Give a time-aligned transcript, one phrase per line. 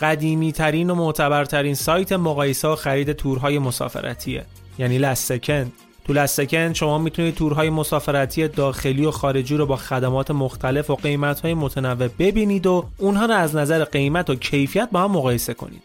[0.00, 4.44] قدیمی ترین و معتبرترین سایت مقایسه و خرید تورهای مسافرتیه.
[4.78, 5.72] یعنی لستکن
[6.06, 11.54] تو لستکن شما می‌تونید تورهای مسافرتی داخلی و خارجی رو با خدمات مختلف و قیمتهای
[11.54, 15.82] متنوع ببینید و اونها رو از نظر قیمت و کیفیت با هم مقایسه کنید.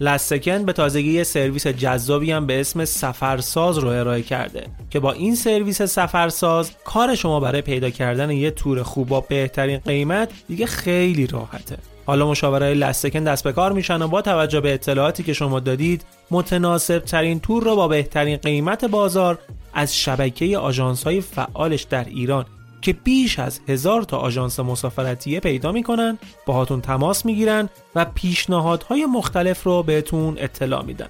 [0.00, 5.12] لستکن به تازگی یه سرویس جذابی هم به اسم سفرساز رو ارائه کرده که با
[5.12, 10.66] این سرویس سفرساز کار شما برای پیدا کردن یه تور خوب با بهترین قیمت دیگه
[10.66, 11.76] خیلی راحته.
[12.06, 16.04] حالا مشاورای لستکن دست به کار میشن و با توجه به اطلاعاتی که شما دادید
[16.30, 19.38] متناسب ترین تور را با بهترین قیمت بازار
[19.74, 22.44] از شبکه آژانس های فعالش در ایران
[22.80, 29.62] که بیش از هزار تا آژانس مسافرتیه پیدا می‌کنن باهاتون تماس می‌گیرن و پیشنهادهای مختلف
[29.62, 31.08] رو بهتون اطلاع میدن.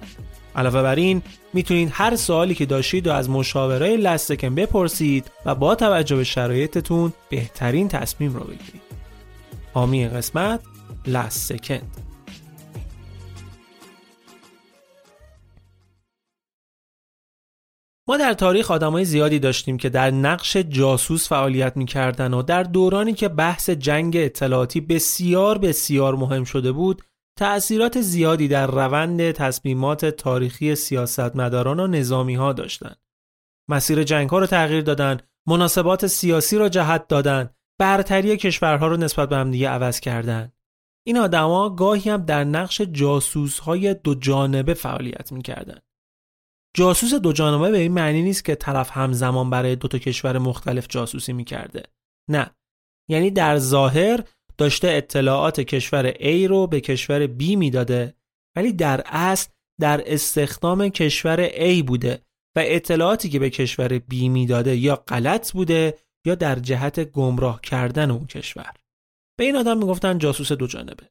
[0.55, 1.21] علاوه بر این
[1.53, 7.13] می‌تونید هر سوالی که داشتید و از مشاورای لستکن بپرسید و با توجه به شرایطتون
[7.29, 8.81] بهترین تصمیم رو بگیرید.
[9.73, 10.59] حامی قسمت
[11.07, 12.07] Last Second
[18.09, 23.13] ما در تاریخ آدمای زیادی داشتیم که در نقش جاسوس فعالیت می‌کردن و در دورانی
[23.13, 27.01] که بحث جنگ اطلاعاتی بسیار بسیار مهم شده بود
[27.39, 32.95] تأثیرات زیادی در روند تصمیمات تاریخی سیاستمداران و نظامی ها داشتن.
[33.69, 39.29] مسیر جنگ ها رو تغییر دادن، مناسبات سیاسی را جهت دادن، برتری کشورها رو نسبت
[39.29, 40.51] به همدیگه عوض کردن.
[41.07, 45.79] این آدما گاهی هم در نقش جاسوس های دو جانبه فعالیت می‌کردن.
[46.77, 50.87] جاسوس دو جانبه به این معنی نیست که طرف همزمان برای دو تا کشور مختلف
[50.89, 51.83] جاسوسی می‌کرده.
[52.29, 52.51] نه.
[53.09, 54.23] یعنی در ظاهر
[54.57, 58.15] داشته اطلاعات کشور A رو به کشور B می‌داده
[58.55, 62.21] ولی در اصل در استخدام کشور A بوده
[62.57, 68.11] و اطلاعاتی که به کشور B می‌داده یا غلط بوده یا در جهت گمراه کردن
[68.11, 68.73] اون کشور.
[69.37, 71.09] به این آدم می‌گفتن جاسوس دو جانبه.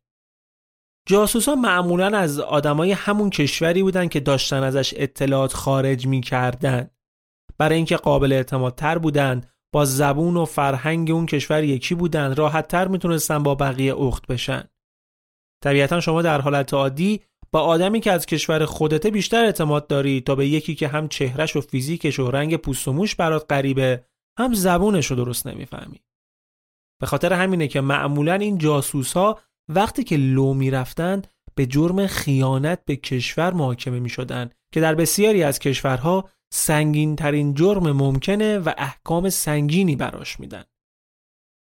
[1.09, 6.91] جاسوس ها معمولا از آدمای همون کشوری بودن که داشتن ازش اطلاعات خارج می‌کردن.
[7.59, 9.41] برای اینکه قابل اعتماد تر بودن
[9.73, 14.65] با زبون و فرهنگ اون کشور یکی بودن راحت تر می‌تونستن با بقیه اخت بشن.
[15.65, 17.21] طبیعتا شما در حالت عادی
[17.53, 21.57] با آدمی که از کشور خودته بیشتر اعتماد داری تا به یکی که هم چهرش
[21.57, 24.05] و فیزیکش و رنگ پوست و موش برات غریبه
[24.39, 26.01] هم زبونش رو درست نمی‌فهمی.
[27.01, 32.85] به خاطر همینه که معمولا این جاسوس ها وقتی که لو می‌رفتند به جرم خیانت
[32.85, 38.73] به کشور محاکمه می شدن که در بسیاری از کشورها سنگین ترین جرم ممکنه و
[38.79, 40.65] احکام سنگینی براش میدن.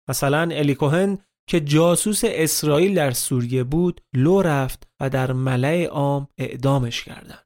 [0.09, 6.29] مثلا الی کوهن که جاسوس اسرائیل در سوریه بود لو رفت و در ملع عام
[6.39, 7.44] اعدامش کردن.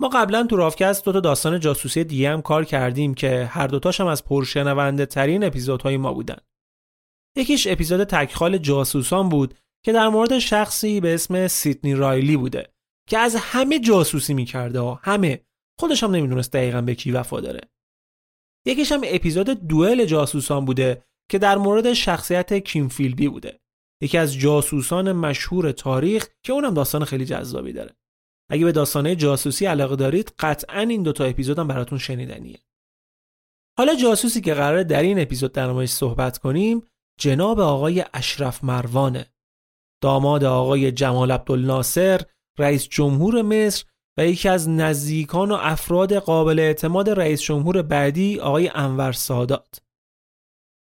[0.00, 4.00] ما قبلا تو رافکست دو تا داستان جاسوسی دیگه هم کار کردیم که هر دوتاش
[4.00, 6.36] هم از پرشنونده ترین اپیزودهای ما بودن.
[7.36, 9.54] یکیش اپیزود تکخال جاسوسان بود
[9.84, 12.74] که در مورد شخصی به اسم سیدنی رایلی بوده
[13.08, 15.46] که از همه جاسوسی می‌کرده و همه
[15.80, 17.60] خودش هم نمی‌دونست دقیقا به کی وفا داره.
[18.66, 23.60] یکیش هم اپیزود دوئل جاسوسان بوده که در مورد شخصیت کیم فیلبی بوده.
[24.02, 27.96] یکی از جاسوسان مشهور تاریخ که اونم داستان خیلی جذابی داره.
[28.50, 32.58] اگه به داستانه جاسوسی علاقه دارید قطعا این دوتا اپیزودم براتون شنیدنیه.
[33.78, 36.82] حالا جاسوسی که قراره در این اپیزود در صحبت کنیم
[37.20, 39.32] جناب آقای اشرف مروانه
[40.02, 42.20] داماد آقای جمال عبدالناصر
[42.58, 43.84] رئیس جمهور مصر
[44.18, 49.80] و یکی از نزدیکان و افراد قابل اعتماد رئیس جمهور بعدی آقای انور سادات.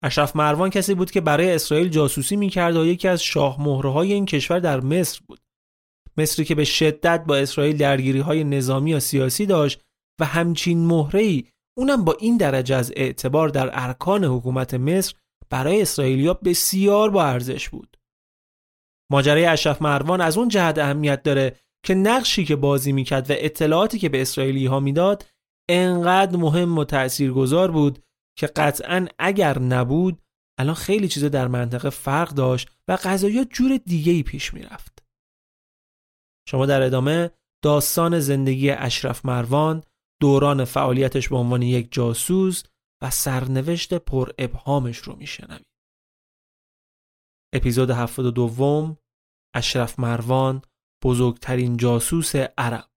[0.05, 4.27] اشرف مروان کسی بود که برای اسرائیل جاسوسی می‌کرد و یکی از شاه های این
[4.27, 5.41] کشور در مصر بود.
[6.17, 9.81] مصری که به شدت با اسرائیل درگیری های نظامی و سیاسی داشت
[10.21, 11.43] و همچین مهره
[11.79, 15.15] اونم با این درجه از اعتبار در ارکان حکومت مصر
[15.51, 17.97] برای اسرائیلیا بسیار با ارزش بود.
[19.13, 23.99] ماجرای اشرف مروان از اون جهت اهمیت داره که نقشی که بازی می‌کرد و اطلاعاتی
[23.99, 25.27] که به اسرائیلی ها می‌داد
[25.69, 27.99] انقدر مهم و تأثیرگذار بود
[28.39, 30.23] که قطعا اگر نبود
[30.59, 35.02] الان خیلی چیزا در منطقه فرق داشت و قضایا جور دیگه ای پیش می‌رفت.
[36.49, 37.31] شما در ادامه
[37.65, 39.83] داستان زندگی اشرف مروان
[40.21, 42.63] دوران فعالیتش به عنوان یک جاسوس
[43.03, 45.67] و سرنوشت پر ابهامش رو میشنوید.
[47.55, 48.97] اپیزود 72
[49.55, 50.63] اشرف مروان
[51.05, 52.92] بزرگترین جاسوس عرب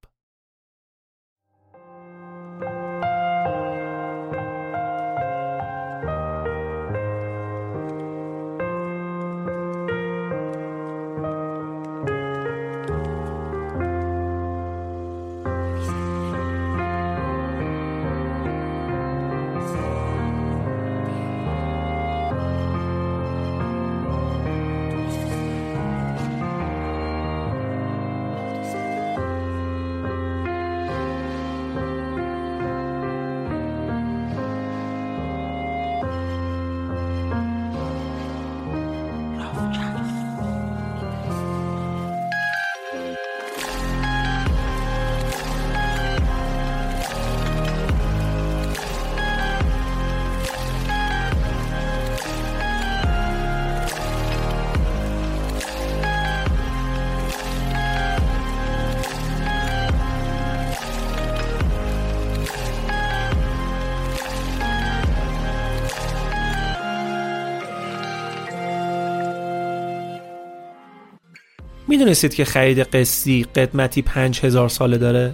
[71.98, 75.34] می‌دونستید که خرید قسطی قدمتی 5000 ساله داره؟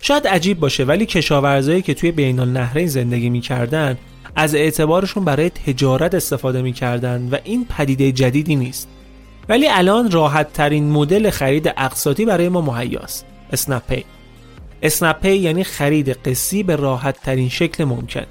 [0.00, 3.98] شاید عجیب باشه ولی کشاورزایی که توی بین النهرین زندگی می‌کردن
[4.36, 8.88] از اعتبارشون برای تجارت استفاده می‌کردن و این پدیده جدیدی نیست.
[9.48, 14.04] ولی الان راحت ترین مدل خرید اقساطی برای ما مهیاست اسنپ پی.
[14.82, 18.26] اسنپ یعنی خرید قسطی به راحت ترین شکل ممکن.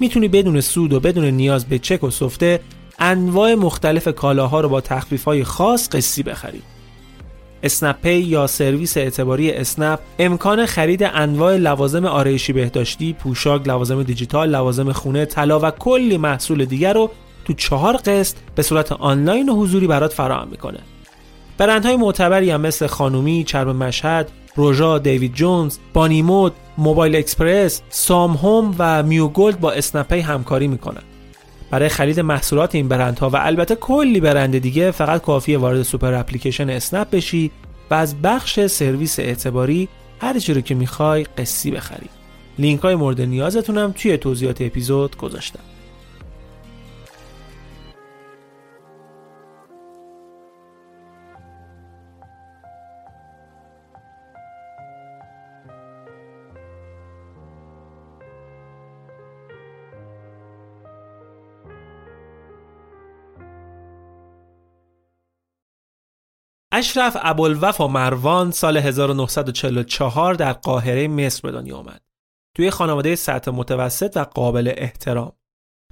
[0.00, 2.60] می‌تونی بدون سود و بدون نیاز به چک و سفته
[2.98, 6.69] انواع مختلف کالاها رو با تخفیف های خاص قسطی بخرید
[7.62, 14.92] اسنپ‌پی یا سرویس اعتباری اسنپ امکان خرید انواع لوازم آرایشی بهداشتی، پوشاک، لوازم دیجیتال، لوازم
[14.92, 17.10] خونه، طلا و کلی محصول دیگر رو
[17.44, 20.78] تو چهار قسط به صورت آنلاین و حضوری برات فراهم می‌کنه.
[21.58, 28.36] برندهای معتبری هم مثل خانومی، چرم مشهد، روژا، دیوید جونز، بانی مود، موبایل اکسپرس، سام
[28.36, 31.02] هوم و میو گولد با اسنپ‌پی همکاری می‌کنن.
[31.70, 36.70] برای خرید محصولات این برندها و البته کلی برند دیگه فقط کافیه وارد super application
[36.70, 37.50] اسنپ بشی
[37.90, 39.88] و از بخش سرویس اعتباری
[40.20, 42.08] هر چی رو که می‌خوای قسطی بخری.
[42.58, 45.69] لینک های مورد نیازتونم توی توضیحات اپیزود گذاشتم.
[66.80, 72.02] اشرف ابوالوفا مروان سال 1944 در قاهره مصر به دنیا آمد.
[72.56, 75.32] توی خانواده سطح متوسط و قابل احترام.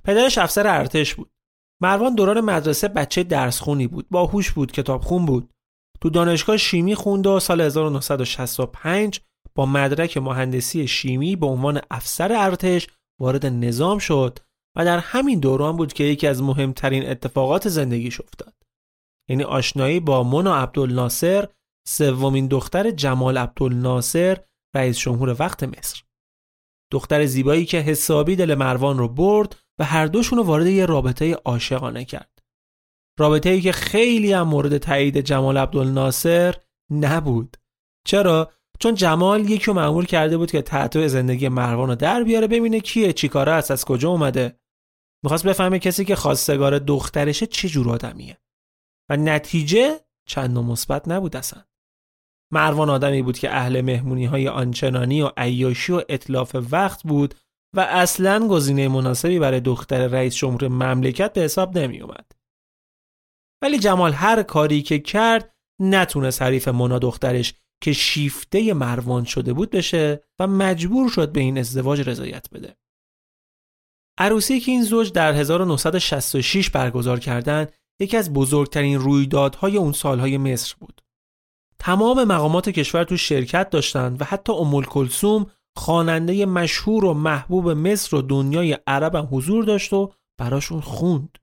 [0.04, 1.30] پدرش افسر ارتش بود.
[1.82, 4.06] مروان دوران مدرسه بچه درسخونی بود.
[4.10, 5.50] باهوش بود، کتابخون بود.
[6.00, 9.20] تو دانشگاه شیمی خوند و سال 1965
[9.54, 12.86] با مدرک مهندسی شیمی به عنوان افسر ارتش
[13.20, 14.38] وارد نظام شد
[14.76, 18.57] و در همین دوران بود که یکی از مهمترین اتفاقات زندگیش افتاد.
[19.28, 21.48] یعنی آشنایی با مونا عبدالناصر
[21.88, 24.38] سومین دختر جمال عبدالناصر
[24.74, 26.02] رئیس جمهور وقت مصر.
[26.92, 31.34] دختر زیبایی که حسابی دل مروان رو برد و هر دوشون رو وارد یه رابطه
[31.34, 32.38] عاشقانه کرد.
[33.18, 36.54] رابطه ای که خیلی هم مورد تایید جمال عبدالناصر
[36.90, 37.56] نبود.
[38.06, 42.80] چرا؟ چون جمال یکی معمول کرده بود که تحت زندگی مروان رو در بیاره ببینه
[42.80, 44.60] کیه چیکاره است از کجا اومده.
[45.22, 48.38] می‌خواست بفهمه کسی که خواستگار دخترشه چه جور آدمیه.
[49.10, 51.64] و نتیجه چند مثبت نبود اصلا
[52.52, 57.34] مروان آدمی بود که اهل مهمونی های آنچنانی و عیاشی و اطلاف وقت بود
[57.76, 62.32] و اصلا گزینه مناسبی برای دختر رئیس جمهور مملکت به حساب نمی اومد.
[63.62, 69.70] ولی جمال هر کاری که کرد نتونست حریف مونا دخترش که شیفته مروان شده بود
[69.70, 72.76] بشه و مجبور شد به این ازدواج رضایت بده.
[74.18, 80.74] عروسی که این زوج در 1966 برگزار کردند یکی از بزرگترین رویدادهای اون سالهای مصر
[80.80, 81.02] بود.
[81.78, 88.16] تمام مقامات کشور تو شرکت داشتند و حتی ام کلثوم خواننده مشهور و محبوب مصر
[88.16, 91.38] و دنیای عرب هم حضور داشت و براشون خوند.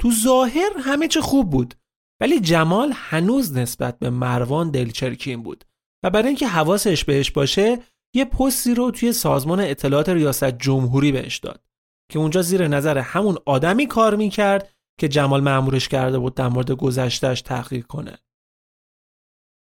[0.00, 1.74] تو ظاهر همه چه خوب بود
[2.20, 5.64] ولی جمال هنوز نسبت به مروان دلچرکین بود
[6.04, 7.78] و برای اینکه حواسش بهش باشه
[8.14, 11.64] یه پستی رو توی سازمان اطلاعات ریاست جمهوری بهش داد
[12.10, 16.70] که اونجا زیر نظر همون آدمی کار می‌کرد که جمال معمورش کرده بود در مورد
[16.70, 18.18] گذشتهش تحقیق کنه.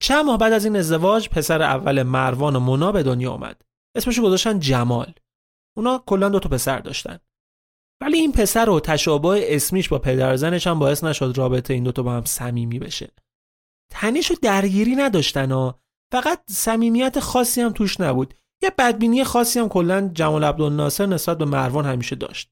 [0.03, 3.63] چند ماه بعد از این ازدواج پسر اول مروان و مونا به دنیا آمد.
[3.97, 5.15] اسمش گذاشتن جمال.
[5.77, 7.19] اونا کلا دو تا پسر داشتن.
[8.01, 12.13] ولی این پسر و تشابه اسمیش با پدرزنش هم باعث نشد رابطه این دوتا با
[12.13, 13.13] هم صمیمی بشه.
[13.91, 15.73] تنش و درگیری نداشتن و
[16.13, 18.35] فقط صمیمیت خاصی هم توش نبود.
[18.63, 22.52] یه بدبینی خاصی هم کلا جمال عبدالناصر نسبت به مروان همیشه داشت.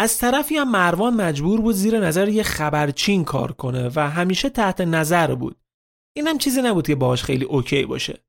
[0.00, 4.80] از طرفی هم مروان مجبور بود زیر نظر یه خبرچین کار کنه و همیشه تحت
[4.80, 5.56] نظر بود.
[6.16, 8.24] این هم چیزی نبود که باهاش خیلی اوکی باشه.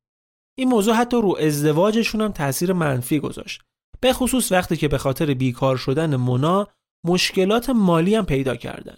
[0.57, 3.61] این موضوع حتی رو ازدواجشون هم تاثیر منفی گذاشت.
[4.01, 6.67] به خصوص وقتی که به خاطر بیکار شدن مونا
[7.05, 8.97] مشکلات مالی هم پیدا کردن.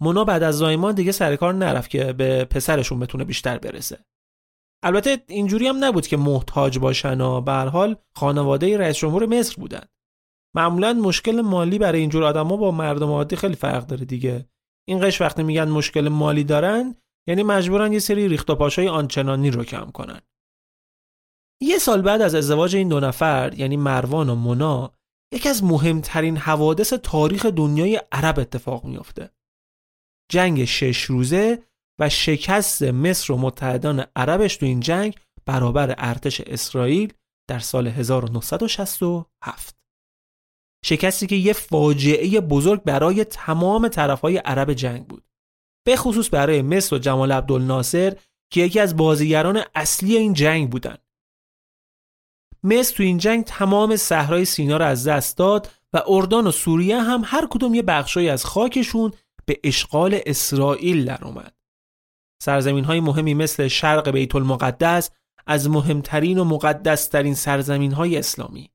[0.00, 4.04] مونا بعد از زایمان دیگه سر کار نرفت که به پسرشون بتونه بیشتر برسه.
[4.82, 9.86] البته اینجوری هم نبود که محتاج باشن و به حال خانواده رئیس جمهور مصر بودن.
[10.56, 14.48] معمولا مشکل مالی برای اینجور آدما با مردم عادی خیلی فرق داره دیگه.
[14.88, 16.94] این قش وقتی میگن مشکل مالی دارن
[17.28, 20.20] یعنی مجبورن یه سری ریخت و پاشای آنچنانی رو کم کنن.
[21.62, 24.92] یه سال بعد از ازدواج این دو نفر یعنی مروان و مونا
[25.34, 29.30] یکی از مهمترین حوادث تاریخ دنیای عرب اتفاق میافته.
[30.30, 31.62] جنگ شش روزه
[32.00, 35.16] و شکست مصر و متحدان عربش تو این جنگ
[35.46, 37.12] برابر ارتش اسرائیل
[37.50, 39.81] در سال 1967.
[40.84, 45.24] شکستی که یه فاجعه بزرگ برای تمام طرفهای عرب جنگ بود.
[45.86, 48.16] به خصوص برای مصر و جمال عبدالناصر
[48.50, 50.96] که یکی از بازیگران اصلی این جنگ بودن.
[52.64, 57.00] مصر تو این جنگ تمام صحرای سینا رو از دست داد و اردان و سوریه
[57.00, 59.12] هم هر کدوم یه بخشایی از خاکشون
[59.46, 61.54] به اشغال اسرائیل در اومد.
[62.42, 65.10] سرزمین های مهمی مثل شرق بیت المقدس
[65.46, 68.71] از مهمترین و مقدسترین سرزمین های اسلامی.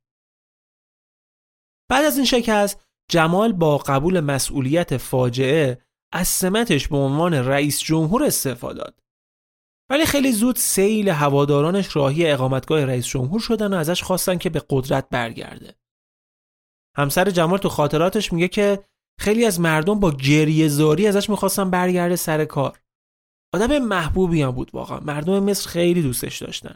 [1.89, 5.81] بعد از این شکست جمال با قبول مسئولیت فاجعه
[6.13, 8.99] از سمتش به عنوان رئیس جمهور استعفا داد.
[9.89, 14.61] ولی خیلی زود سیل هوادارانش راهی اقامتگاه رئیس جمهور شدن و ازش خواستن که به
[14.69, 15.75] قدرت برگرده.
[16.97, 18.83] همسر جمال تو خاطراتش میگه که
[19.19, 22.79] خیلی از مردم با گریه زاری ازش می‌خواستن برگرده سر کار.
[23.53, 24.99] آدم محبوبی هم بود واقعا.
[24.99, 26.75] مردم مصر خیلی دوستش داشتن.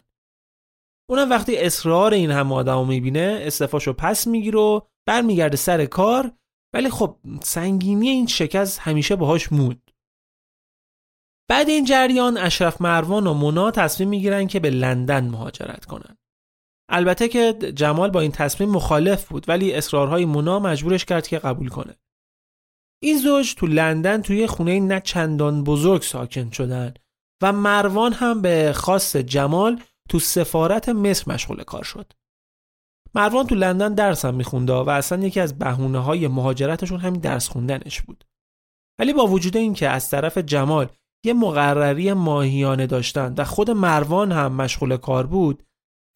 [1.10, 6.32] اونم وقتی اصرار این هم آدم رو می‌بینه استفاشو پس می‌گیره و برمیگرده سر کار
[6.74, 9.92] ولی خب سنگینی این شکست همیشه باهاش مود.
[11.50, 16.18] بعد این جریان اشرف مروان و مونا تصمیم می‌گیرن که به لندن مهاجرت کنن.
[16.90, 21.70] البته که جمال با این تصمیم مخالف بود ولی اصرارهای مونا مجبورش کرد که قبول
[21.70, 21.96] کنه.
[23.04, 26.94] این زوج تو لندن توی خونه نه چندان بزرگ ساکن شدن
[27.44, 32.14] و مروان هم به خاص جمال تو سفارت مصر مشغول کار شد.
[33.16, 37.50] مروان تو لندن درس هم میخونده و اصلا یکی از بهونه های مهاجرتشون همین درس
[37.50, 38.26] خوندنش بود.
[39.00, 40.90] ولی با وجود اینکه از طرف جمال
[41.26, 45.64] یه مقرری ماهیانه داشتن و خود مروان هم مشغول کار بود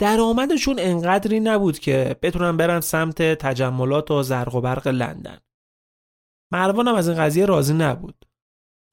[0.01, 5.37] درآمدشون انقدری نبود که بتونن برن سمت تجملات و زرق و برق لندن.
[6.53, 8.25] مروان هم از این قضیه راضی نبود.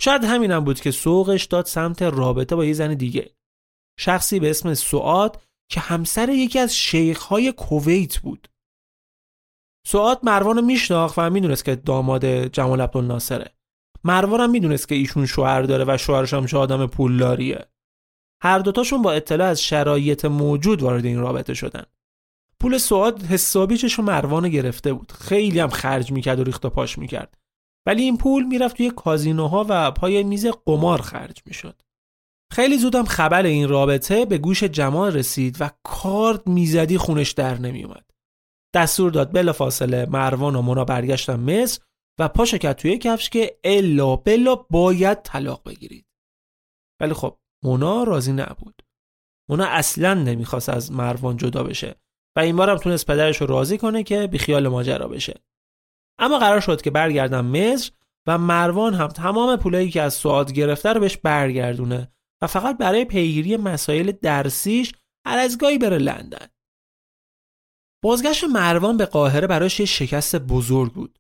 [0.02, 3.30] شاید همینم بود که سوقش داد سمت رابطه با یه زن دیگه.
[3.99, 5.42] شخصی به اسم سعاد
[5.73, 8.49] که همسر یکی از شیخهای کویت بود.
[9.87, 13.50] سعاد مروان رو میشناخت و می‌دونست که داماد جمال عبدالناصره.
[14.05, 17.67] مروان هم می‌دونست که ایشون شوهر داره و شوهرش هم آدم پولداریه.
[18.43, 21.85] هر دوتاشون با اطلاع از شرایط موجود وارد این رابطه شدن.
[22.61, 25.12] پول سعاد حسابی چشم مروان گرفته بود.
[25.12, 27.38] خیلی هم خرج می‌کرد و ریخت و پاش می‌کرد.
[27.87, 31.83] ولی این پول می‌رفت توی کازینوها و پای میز قمار خرج می‌شد.
[32.52, 38.11] خیلی زودم خبر این رابطه به گوش جمال رسید و کارد می‌زدی خونش در نمیومد.
[38.75, 41.80] دستور داد بلا فاصله مروان و مونا برگشتن مصر
[42.21, 46.06] و پاشو کرد توی کفش که الا بلا باید طلاق بگیرید.
[47.00, 48.82] ولی خب مونا راضی نبود.
[49.50, 51.94] مونا اصلا نمی‌خواست از مروان جدا بشه
[52.37, 55.40] و این بارم تونست پدرش رو راضی کنه که بیخیال ماجرا بشه
[56.18, 57.92] اما قرار شد که برگردن مصر
[58.26, 63.04] و مروان هم تمام پولایی که از سعاد گرفته رو بهش برگردونه و فقط برای
[63.04, 64.92] پیگیری مسائل درسیش
[65.26, 66.46] هر از گاهی بره لندن.
[68.04, 71.18] بازگشت مروان به قاهره براش یه شکست بزرگ بود.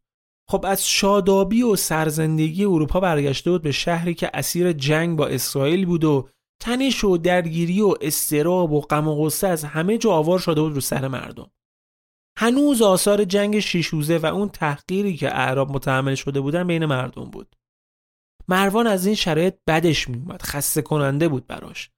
[0.50, 5.86] خب از شادابی و سرزندگی اروپا برگشته بود به شهری که اسیر جنگ با اسرائیل
[5.86, 6.28] بود و
[6.62, 10.74] تنش و درگیری و استراب و غم و غصه از همه جا آوار شده بود
[10.74, 11.50] رو سر مردم.
[12.38, 17.56] هنوز آثار جنگ شیشوزه و اون تحقیری که اعراب متحمل شده بودن بین مردم بود.
[18.48, 21.90] مروان از این شرایط بدش میومد خسته کننده بود براش.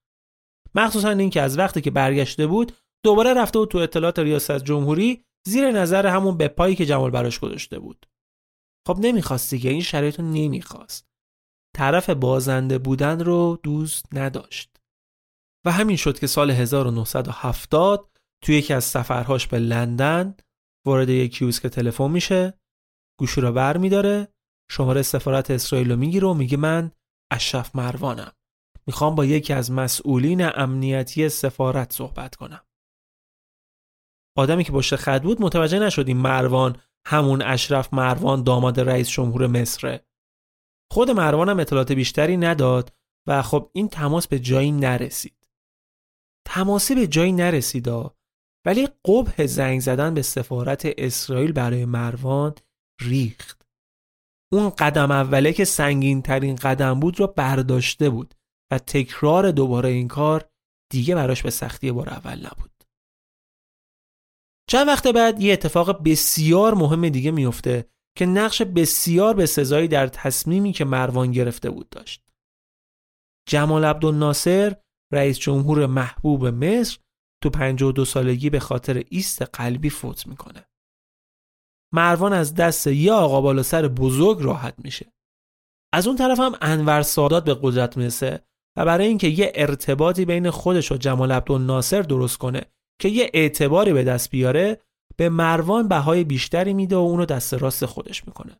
[0.74, 2.72] مخصوصا اینکه از وقتی که برگشته بود
[3.04, 7.38] دوباره رفته بود تو اطلاعات ریاست جمهوری زیر نظر همون به پایی که جمال براش
[7.38, 8.06] گذاشته بود.
[8.88, 11.08] خب نمی‌خواستی که این شرایط رو نمی‌خواست.
[11.76, 14.76] طرف بازنده بودن رو دوست نداشت.
[15.66, 18.10] و همین شد که سال 1970
[18.44, 20.36] توی یکی از سفرهاش به لندن
[20.86, 22.58] وارد یک که تلفن میشه
[23.20, 24.33] گوشی رو بر میداره
[24.70, 26.92] شماره سفارت اسرائیل رو می‌گیره و میگه من
[27.32, 28.32] اشرف مروانم.
[28.86, 32.66] می‌خوام با یکی از مسئولین امنیتی سفارت صحبت کنم.
[34.36, 39.46] آدمی که پشت خط بود متوجه نشد این مروان همون اشرف مروان داماد رئیس جمهور
[39.46, 40.06] مصره
[40.92, 42.92] خود مروان هم اطلاعات بیشتری نداد
[43.28, 45.48] و خب این تماس به جایی نرسید.
[46.46, 47.88] تماسی به جایی نرسید
[48.66, 52.54] ولی قبه زنگ زدن به سفارت اسرائیل برای مروان
[53.00, 53.63] ریخت.
[54.54, 58.34] اون قدم اوله که سنگین ترین قدم بود رو برداشته بود
[58.72, 60.48] و تکرار دوباره این کار
[60.92, 62.70] دیگه براش به سختی بار اول نبود
[64.70, 70.06] چند وقت بعد یه اتفاق بسیار مهم دیگه میفته که نقش بسیار به سزایی در
[70.06, 72.24] تصمیمی که مروان گرفته بود داشت
[73.48, 74.76] جمال عبدالناصر
[75.12, 76.98] رئیس جمهور محبوب مصر
[77.42, 80.64] تو 52 سالگی به خاطر ایست قلبی فوت می‌کنه.
[81.94, 85.12] مروان از دست یه آقا بالا سر بزرگ راحت میشه.
[85.92, 88.44] از اون طرف هم انور سادات به قدرت می‌رسه
[88.78, 92.62] و برای اینکه یه ارتباطی بین خودش و جمال عبدالناصر درست کنه
[93.00, 94.80] که یه اعتباری به دست بیاره
[95.16, 98.56] به مروان بهای بیشتری میده و اونو دست راست خودش می‌کنه.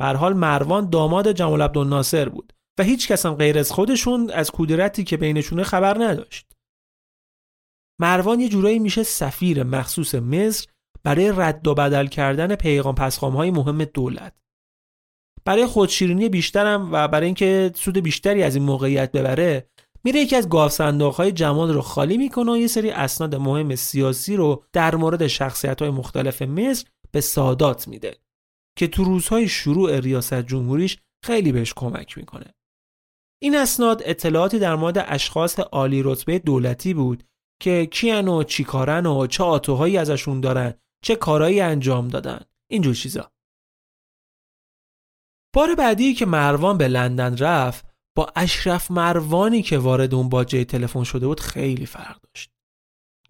[0.00, 4.50] به حال مروان داماد جمال عبدالناصر بود و هیچ کس هم غیر از خودشون از
[4.50, 6.52] کودرتی که بینشونه خبر نداشت.
[8.00, 10.66] مروان یه جورایی میشه سفیر مخصوص مصر
[11.04, 14.34] برای رد و بدل کردن پیغام پسخام های مهم دولت.
[15.44, 19.68] برای خودشیرینی بیشترم و برای اینکه سود بیشتری از این موقعیت ببره
[20.04, 24.36] میره یکی از گاف های جمال رو خالی می‌کنه و یه سری اسناد مهم سیاسی
[24.36, 28.16] رو در مورد شخصیت های مختلف مصر به سادات میده
[28.78, 32.54] که تو روزهای شروع ریاست جمهوریش خیلی بهش کمک می‌کنه.
[33.42, 37.24] این اسناد اطلاعاتی در مورد اشخاص عالی رتبه دولتی بود
[37.62, 42.40] که کیان و چی کارن و چه آتوهایی ازشون دارن چه کارایی انجام دادن.
[42.70, 43.32] اینجور چیزا.
[45.54, 51.04] بار بعدی که مروان به لندن رفت با اشرف مروانی که وارد اون باجه تلفن
[51.04, 52.50] شده بود خیلی فرق داشت.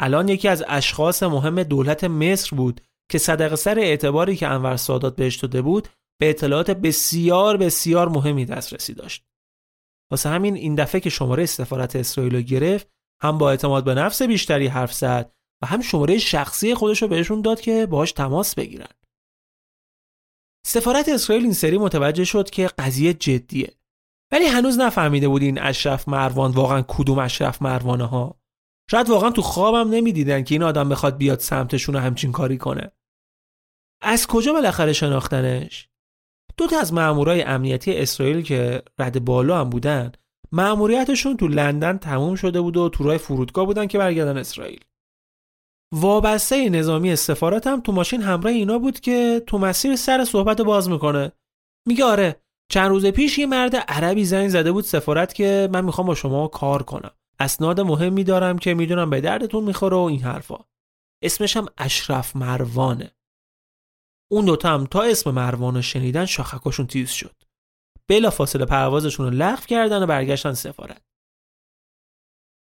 [0.00, 5.16] الان یکی از اشخاص مهم دولت مصر بود که صدق سر اعتباری که انور سادات
[5.16, 5.88] بهش داده بود
[6.20, 9.24] به اطلاعات بسیار بسیار مهمی دسترسی داشت.
[10.11, 12.88] واسه همین این دفعه که شماره سفارت اسرائیل رو گرفت
[13.22, 17.42] هم با اعتماد به نفس بیشتری حرف زد و هم شماره شخصی خودش رو بهشون
[17.42, 18.88] داد که باهاش تماس بگیرن.
[20.66, 23.75] سفارت اسرائیل این سری متوجه شد که قضیه جدیه.
[24.33, 28.40] ولی هنوز نفهمیده بود این اشرف مروان واقعا کدوم اشرف مروانه ها.
[28.90, 32.90] شاید واقعا تو خوابم نمی‌دیدن که این آدم بخواد بیاد سمتشون و همچین کاری کنه.
[34.03, 35.88] از کجا بالاخره شناختنش؟
[36.57, 40.12] دو تا از مامورای امنیتی اسرائیل که رد بالا هم بودن
[40.53, 44.81] مأموریتشون تو لندن تموم شده بود و تو راه فرودگاه بودن که برگردن اسرائیل
[45.94, 50.88] وابسته نظامی سفارت هم تو ماشین همراه اینا بود که تو مسیر سر صحبت باز
[50.88, 51.33] می‌کنه.
[51.87, 56.07] میگه آره چند روز پیش یه مرد عربی زنگ زده بود سفارت که من می‌خوام
[56.07, 57.11] با شما کار کنم.
[57.40, 60.64] اسناد مهمی دارم که می‌دونم به دردتون می‌خوره و این حرفا.
[61.22, 63.11] اسمش هم اشرف مروانه.
[64.31, 67.35] اون دوتا هم تا اسم مروان شنیدن شاخکاشون تیز شد.
[68.09, 71.03] بلا فاصله پروازشون رو لغو کردن و برگشتن سفارت.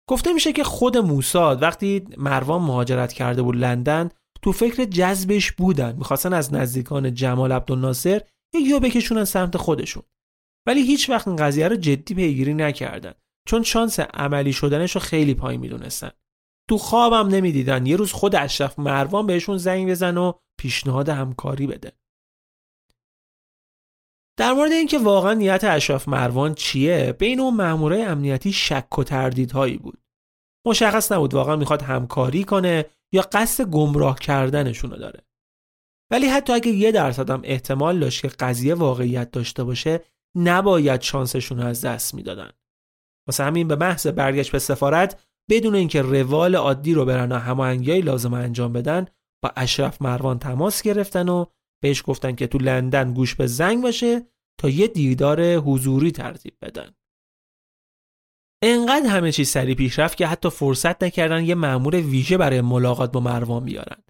[0.08, 4.08] گفته میشه که خود موساد وقتی مروان مهاجرت کرده بود لندن
[4.42, 5.96] تو فکر جذبش بودن.
[5.96, 8.22] می‌خواستن از نزدیکان جمال عبدالناصر
[8.66, 10.02] یا بکشونن سمت خودشون.
[10.66, 13.14] ولی هیچ وقت این قضیه رو جدی پیگیری نکردن.
[13.48, 16.10] چون شانس عملی شدنش رو خیلی پایین می‌دونستن.
[16.70, 17.86] تو خوابم نمی‌دیدن.
[17.86, 21.92] یه روز خود اشرف مروان بهشون زنگ بزن و پیشنهاد همکاری بده.
[24.38, 29.78] در مورد اینکه واقعا نیت اشرف مروان چیه بین اون مامورای امنیتی شک و تردیدهایی
[29.78, 29.98] بود.
[30.66, 35.26] مشخص نبود واقعا می‌خواد همکاری کنه یا قصد گمراه کردنشون رو داره.
[36.10, 40.00] ولی حتی اگه یه درصد هم احتمال داشت که قضیه واقعیت داشته باشه
[40.36, 42.50] نباید شانسشون رو از دست می‌دادن.
[43.28, 48.00] واسه همین به محض برگشت به سفارت بدون اینکه روال عادی رو برن و هماهنگیای
[48.00, 49.06] لازم انجام بدن
[49.42, 51.44] با اشرف مروان تماس گرفتن و
[51.86, 54.26] بهش گفتن که تو لندن گوش به زنگ باشه
[54.60, 56.94] تا یه دیدار حضوری ترتیب بدن.
[58.62, 63.12] انقدر همه چیز سریع پیش رفت که حتی فرصت نکردن یه مأمور ویژه برای ملاقات
[63.12, 64.02] با مروان بیارن.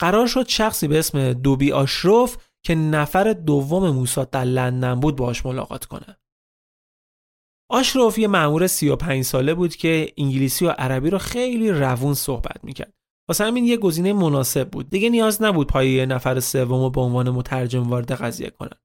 [0.00, 5.46] قرار شد شخصی به اسم دوبی آشروف که نفر دوم موساد در لندن بود باش
[5.46, 6.16] ملاقات کنه.
[7.70, 12.97] آشروف یه مأمور 35 ساله بود که انگلیسی و عربی رو خیلی روون صحبت می‌کرد.
[13.28, 14.90] واسه همین یه گزینه مناسب بود.
[14.90, 18.78] دیگه نیاز نبود پای نفر سوم به عنوان مترجم وارد قضیه کنن.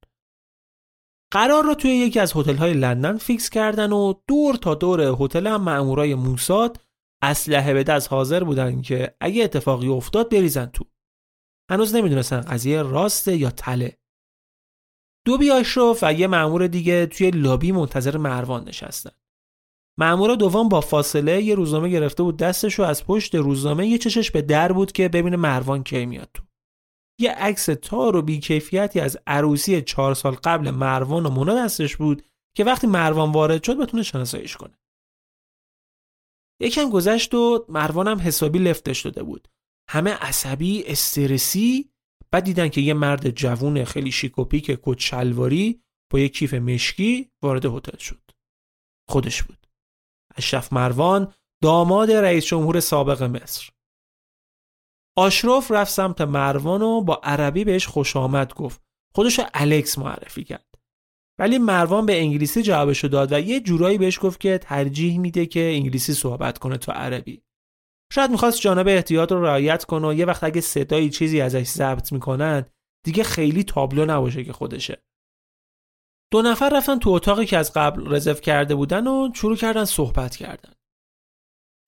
[1.34, 5.62] قرار رو توی یکی از های لندن فیکس کردن و دور تا دور هتل هم
[5.62, 6.82] مامورای موساد
[7.24, 10.86] اسلحه به دست حاضر بودن که اگه اتفاقی افتاد بریزن تو.
[11.72, 13.98] هنوز نمی‌دونستن قضیه راسته یا تله.
[15.26, 19.12] دو اشرف و یه مأمور دیگه توی لابی منتظر مروان نشستن.
[20.00, 24.32] مأمور دوم با فاصله یه روزنامه گرفته بود دستش و از پشت روزنامه یه چشش
[24.32, 26.44] به در بود که ببینه مروان کی میاد تو.
[27.20, 32.26] یه عکس تار و بیکیفیتی از عروسی چهار سال قبل مروان و مونا دستش بود
[32.58, 34.78] که وقتی مروان وارد شد بتونه شناساییش کنه.
[36.62, 39.48] یکم گذشت و مروانم حسابی لفتش داده بود.
[39.90, 41.90] همه عصبی استرسی
[42.32, 47.66] بعد دیدن که یه مرد جوون خیلی شیکوپیک کت شلواری با یه کیف مشکی وارد
[47.66, 48.32] هتل شد.
[49.10, 49.63] خودش بود.
[50.38, 53.70] اشرف مروان داماد رئیس جمهور سابق مصر.
[55.18, 58.82] آشراف رفت سمت مروان و با عربی بهش خوش آمد گفت.
[59.16, 60.74] خودش الکس معرفی کرد.
[61.40, 65.60] ولی مروان به انگلیسی جوابشو داد و یه جورایی بهش گفت که ترجیح میده که
[65.60, 67.44] انگلیسی صحبت کنه تو عربی.
[68.14, 72.12] شاید می‌خواست جانب احتیاط رو رعایت کنه و یه وقت اگه صدایی چیزی ازش ضبط
[72.12, 72.66] می‌کنن
[73.06, 75.04] دیگه خیلی تابلو نباشه که خودشه.
[76.34, 80.36] دو نفر رفتن تو اتاقی که از قبل رزرو کرده بودن و شروع کردن صحبت
[80.36, 80.74] کردن.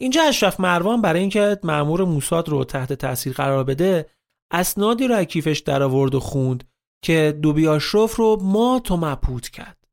[0.02, 4.10] اینجا اشرف مروان برای اینکه مأمور موساد رو تحت تاثیر قرار بده
[4.52, 6.70] اسنادی رو از کیفش در آورد و خوند
[7.04, 9.88] که دوبی آشرف رو ما تو مبهوت کرد.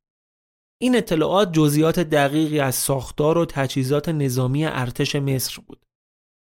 [0.80, 5.86] این اطلاعات جزئیات دقیقی از ساختار و تجهیزات نظامی ارتش مصر بود.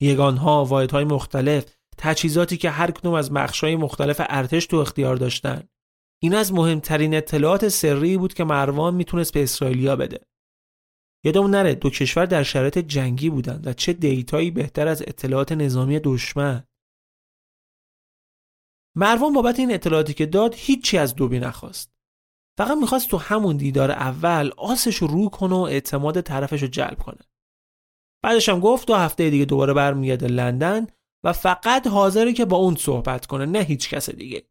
[0.00, 5.68] یگانها واحدهای مختلف تجهیزاتی که هر کدوم از بخش‌های مختلف ارتش تو اختیار داشتن.
[6.26, 10.20] این از مهمترین اطلاعات سری بود که مروان می‌تونست به اسرائیلیا بده.
[11.24, 16.00] یادمون نره دو کشور در شرایط جنگی بودند و چه دیتایی بهتر از اطلاعات نظامی
[16.04, 16.64] دشمن.
[18.96, 21.94] مروان بابت این اطلاعاتی که داد هیچی از دوبی نخواست.
[22.58, 26.98] فقط می‌خواست تو همون دیدار اول آسش رو رو کنه و اعتماد طرفش رو جلب
[26.98, 27.20] کنه.
[28.24, 30.86] بعدش هم گفت دو هفته دیگه دوباره برمیگرده لندن
[31.24, 34.48] و فقط حاضره که با اون صحبت کنه نه هیچ کس دیگه.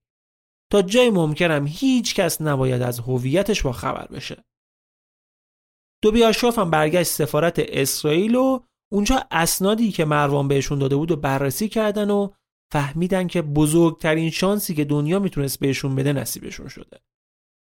[0.71, 4.43] تا جای ممکنم هیچ کس نباید از هویتش با خبر بشه.
[6.03, 8.59] دوبی آشراف هم برگشت سفارت اسرائیل و
[8.91, 12.29] اونجا اسنادی که مروان بهشون داده بود و بررسی کردن و
[12.71, 16.99] فهمیدن که بزرگترین شانسی که دنیا می‌تونست بهشون بده نصیبشون شده.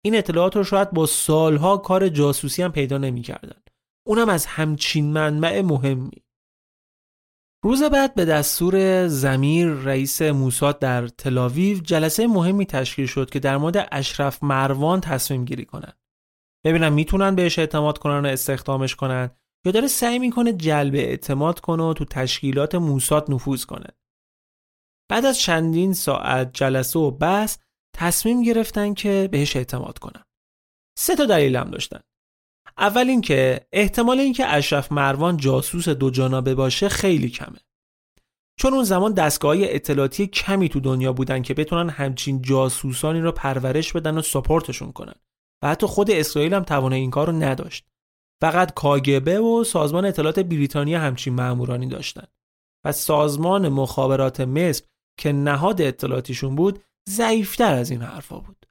[0.05, 3.63] این اطلاعات رو شاید با سالها کار جاسوسی هم پیدا نمی‌کردن.
[4.07, 6.24] اونم از همچین منبع مهمی.
[7.65, 13.57] روز بعد به دستور زمیر رئیس موساد در تلاویو جلسه مهمی تشکیل شد که در
[13.57, 15.93] مورد اشرف مروان تصمیم گیری کنن
[16.65, 19.31] ببینن می‌تونن بهش اعتماد کنن و استخدامش کنن
[19.67, 23.89] یا داره سعی می‌کنه جلب اعتماد کنه و تو تشکیلات موساد نفوذ کنه.
[25.11, 27.59] بعد از چندین ساعت جلسه و بحث
[27.97, 30.23] تصمیم گرفتن که بهش اعتماد کنن.
[30.99, 32.01] سه تا دلیل هم داشتن.
[32.79, 37.59] اول اینکه احتمال اینکه اشرف مروان جاسوس دو جانبه باشه خیلی کمه.
[38.59, 43.93] چون اون زمان دستگاه اطلاعاتی کمی تو دنیا بودن که بتونن همچین جاسوسانی رو پرورش
[43.93, 45.15] بدن و سپورتشون کنن.
[45.63, 47.87] و حتی خود اسرائیل هم توانه این کار رو نداشت.
[48.41, 52.27] فقط کاگبه و سازمان اطلاعات بریتانیا همچین مامورانی داشتن.
[52.85, 54.85] و سازمان مخابرات مصر
[55.19, 58.64] که نهاد اطلاعاتیشون بود ضعیفتر از این حرفا بود.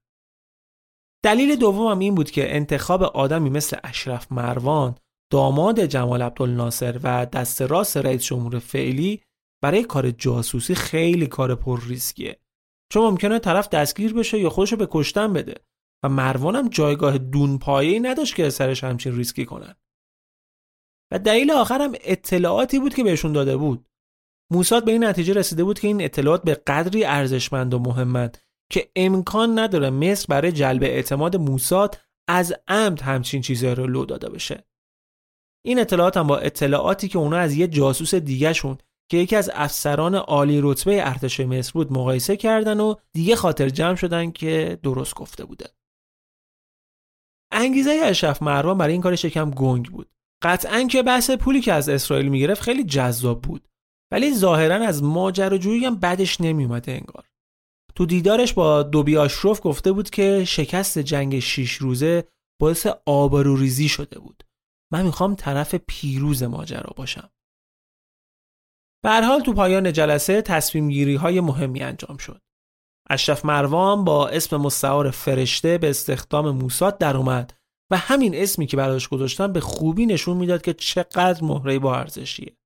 [1.24, 4.96] دلیل دومم این بود که انتخاب آدمی مثل اشرف مروان
[5.32, 9.22] داماد جمال عبدالناصر و دست راست رئیس جمهور فعلی
[9.64, 12.40] برای کار جاسوسی خیلی کار پر ریسکیه.
[12.92, 15.56] چون ممکنه طرف دستگیر بشه یا خودشو به کشتن بده.
[16.04, 19.76] و مروانم جایگاه دون پایه‌ای نداشت که سرش همچین ریسکی کنن.
[21.12, 23.90] و دلیل آخرم اطلاعاتی بود که بهشون داده بود.
[24.52, 28.38] موساد به این نتیجه رسیده بود که این اطلاعات به قدری ارزشمند و مهمند
[28.74, 34.30] که امکان نداره مصر برای جلب اعتماد موساد از عمد همچین چیزی رو لو داده
[34.30, 34.64] بشه.
[35.66, 38.78] این اطلاعات هم با اطلاعاتی که اونا از یه جاسوس دیگهشون
[39.12, 43.96] که یکی از افسران عالی رتبه ارتش مصر بود مقایسه کردن و دیگه خاطر جمع
[43.96, 45.70] شدن که درست گفته بوده.
[47.52, 50.10] انگیزه اشرف مروان برای این کارش یکم گنگ بود.
[50.42, 53.68] قطعا که بحث پولی که از اسرائیل می‌گرفت خیلی جذاب بود.
[54.12, 57.33] ولی ظاهرا از ماجراجویی هم بدش نمیومده انگار.
[57.96, 62.28] تو دیدارش با دوبی آشروف گفته بود که شکست جنگ شیش روزه
[62.62, 64.44] باعث آبروریزی شده بود.
[64.94, 67.30] من می‌خوام طرف پیروز ماجرا باشم.
[69.04, 72.42] به حال تو پایان جلسه تصمیم گیری های مهمی انجام شد.
[73.10, 77.54] اشرف مروان با اسم مستعار فرشته به استخدام موساد در اومد
[77.92, 82.58] و همین اسمی که براش گذاشتن به خوبی نشون می‌داد که چقدر مهره با ارزشیه.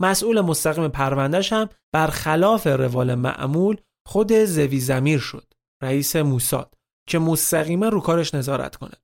[0.00, 6.74] مسئول مستقیم پروندهش هم برخلاف روال معمول خود زوی زمیر شد رئیس موساد
[7.08, 8.94] که مستقیما رو کارش نظارت کنه.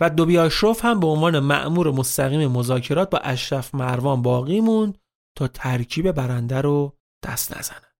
[0.00, 4.98] و دوبی آشرف هم به عنوان معمور مستقیم مذاکرات با اشرف مروان باقی موند
[5.36, 7.91] تا ترکیب برنده رو دست نزنه.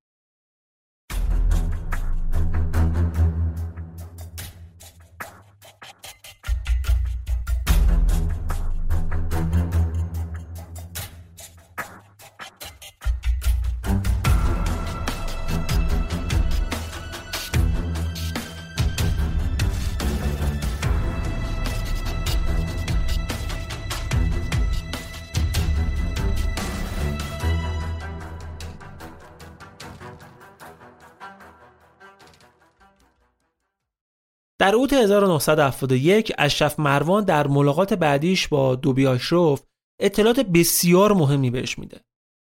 [34.63, 39.63] در اوت 1971 اشرف مروان در ملاقات بعدیش با دوبی آشروف
[40.01, 42.01] اطلاعات بسیار مهمی بهش میده.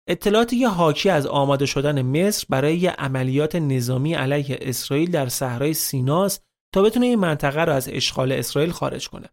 [0.08, 6.42] اطلاعاتی که حاکی از آماده شدن مصر برای عملیات نظامی علیه اسرائیل در صحرای سیناست
[6.74, 9.28] تا بتونه این منطقه رو از اشغال اسرائیل خارج کنه.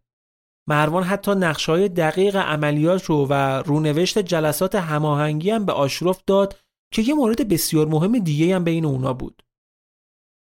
[0.68, 3.34] مروان حتی نقشه‌های دقیق عملیات رو و
[3.66, 6.56] رونوشت جلسات هماهنگی هم به آشروف داد
[6.94, 9.44] که یه مورد بسیار مهم دیگه هم بین اونا بود.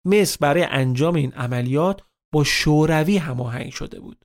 [0.07, 2.03] مصر برای انجام این عملیات
[2.35, 4.25] با شوروی هماهنگ شده بود.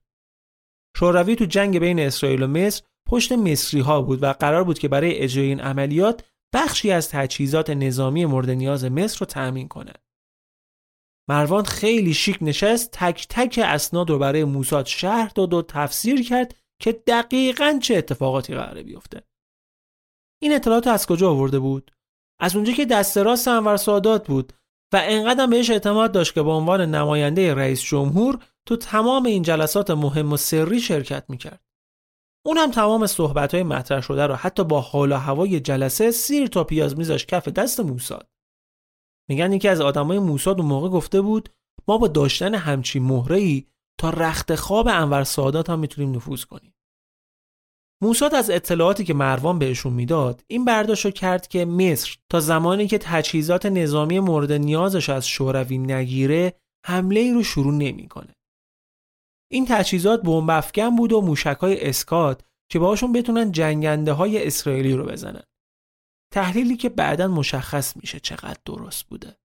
[0.98, 4.88] شوروی تو جنگ بین اسرائیل و مصر پشت مصری ها بود و قرار بود که
[4.88, 9.94] برای اجرای این عملیات بخشی از تجهیزات نظامی مورد نیاز مصر رو تأمین کنه.
[11.30, 16.56] مروان خیلی شیک نشست تک تک اسناد رو برای موساد شهر داد و تفسیر کرد
[16.82, 19.24] که دقیقا چه اتفاقاتی قراره بیفته.
[20.41, 21.91] این اطلاعات از کجا آورده بود؟
[22.39, 24.54] از اونجا که دست راست انور سادات بود
[24.93, 29.91] و انقدر بهش اعتماد داشت که به عنوان نماینده رئیس جمهور تو تمام این جلسات
[29.91, 31.62] مهم و سری شرکت می‌کرد.
[32.45, 36.48] اون هم تمام صحبت های مطرح شده رو حتی با حال و هوای جلسه سیر
[36.48, 38.30] تا پیاز میذاش کف دست موساد.
[39.30, 41.50] میگن یکی از آدمای موساد اون موقع گفته بود
[41.88, 43.63] ما با داشتن همچین مهره
[44.00, 46.74] تا رخت خواب انور سادات هم می‌تونیم نفوذ کنیم.
[48.02, 52.98] موساد از اطلاعاتی که مروان بهشون می‌داد این برداشت کرد که مصر تا زمانی که
[52.98, 56.54] تجهیزات نظامی مورد نیازش از شوروی نگیره
[56.86, 58.36] حمله ای رو شروع نمی‌کنه.
[59.52, 64.94] این تجهیزات بمب افکن بود و موشک های اسکات که باهاشون بتونن جنگنده های اسرائیلی
[64.94, 65.44] رو بزنن.
[66.34, 69.38] تحلیلی که بعدا مشخص میشه چقدر درست بوده.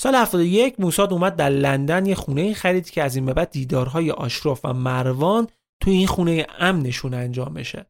[0.00, 4.10] سال 71 موساد اومد در لندن یه خونه خرید که از این به بعد دیدارهای
[4.10, 5.48] آشراف و مروان
[5.80, 7.86] تو این خونه امنشون انجام بشه.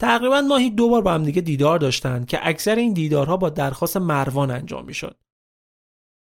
[0.00, 3.96] تقریبا ماهی دو بار با هم دیگه دیدار داشتن که اکثر این دیدارها با درخواست
[3.96, 5.16] مروان انجام می‌شد.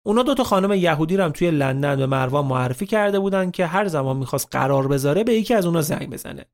[0.05, 3.65] اونا دو تا خانم یهودی رو هم توی لندن به مروان معرفی کرده بودن که
[3.65, 6.45] هر زمان می‌خواست قرار بذاره به یکی از اونا زنگ بزنه.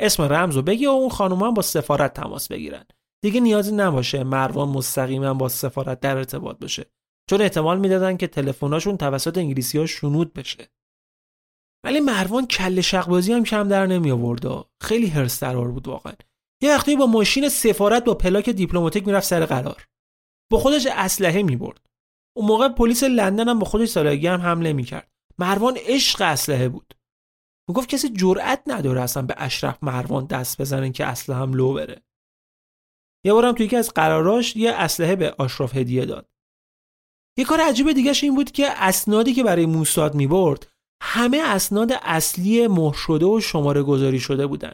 [0.00, 2.84] اسم رمز رو بگی و اون خانم هم با سفارت تماس بگیرن.
[3.22, 6.86] دیگه نیازی نباشه مروان مستقیما با سفارت در ارتباط باشه
[7.30, 10.68] چون احتمال می‌دادن که تلفناشون توسط انگلیسی ها شنود بشه.
[11.84, 16.12] ولی مروان کل شقبازی هم کم در نمی آورد خیلی هرس درار بود واقعا.
[16.62, 19.86] یه وقتی با ماشین سفارت با پلاک دیپلماتیک می‌رفت سر قرار.
[20.52, 21.80] با خودش اسلحه می برد
[22.36, 25.12] اون موقع پلیس لندن هم با خودش سالگی هم حمله می‌کرد.
[25.38, 26.94] مروان عشق اسلحه بود.
[27.68, 32.02] می‌گفت کسی جرأت نداره اصلا به اشرف مروان دست بزنن که اسلحه هم لو بره.
[33.24, 36.28] یه بارم توی یکی از قراراش یه اسلحه به آشراف هدیه داد.
[37.38, 40.73] یه کار عجیب دیگه این بود که اسنادی که برای موساد می‌برد
[41.06, 44.72] همه اسناد اصلی مهر شده و شماره گذاری شده بودن.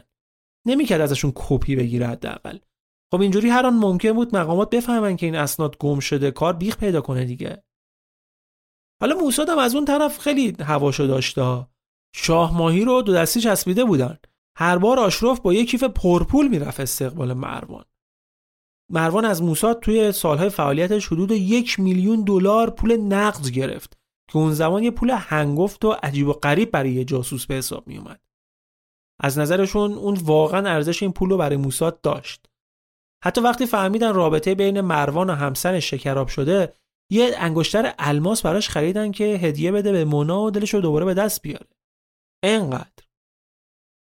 [0.67, 2.57] نمی‌کرد ازشون کپی بگیره حداقل.
[3.11, 6.77] خب اینجوری هر آن ممکن بود مقامات بفهمن که این اسناد گم شده کار بیخ
[6.77, 7.63] پیدا کنه دیگه.
[9.01, 11.67] حالا موساد هم از اون طرف خیلی هواشو داشته
[12.15, 14.17] شاه ماهی رو دو دستی چسبیده بودن.
[14.57, 17.85] هر بار آشراف با یک کیف پرپول می‌رفت استقبال مروان.
[18.91, 24.00] مروان از موساد توی سالهای فعالیتش حدود یک میلیون دلار پول نقد گرفت.
[24.31, 27.87] که اون زمان یه پول هنگفت و عجیب و غریب برای یه جاسوس به حساب
[27.87, 28.21] می اومد.
[29.19, 32.45] از نظرشون اون واقعا ارزش این پول رو برای موساد داشت.
[33.23, 36.73] حتی وقتی فهمیدن رابطه بین مروان و همسرش شکراب شده
[37.11, 41.13] یه انگشتر الماس براش خریدن که هدیه بده به مونا و دلش رو دوباره به
[41.13, 41.67] دست بیاره.
[42.43, 43.03] انقدر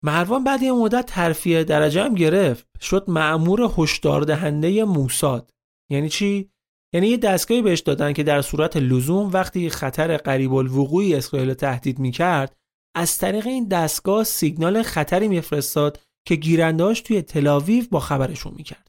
[0.03, 2.67] مروان بعد یه مدت ترفیه درجه هم گرفت.
[2.81, 5.51] شد معمور هشدار دهنده موساد.
[5.91, 6.51] یعنی چی؟
[6.93, 11.99] یعنی یه دستگاهی بهش دادن که در صورت لزوم وقتی خطر قریب الوقوعی اسرائیل تهدید
[11.99, 12.55] می‌کرد
[12.95, 18.87] از طریق این دستگاه سیگنال خطری میفرستاد که گیرنداش توی تلاویو با خبرشون می‌کرد.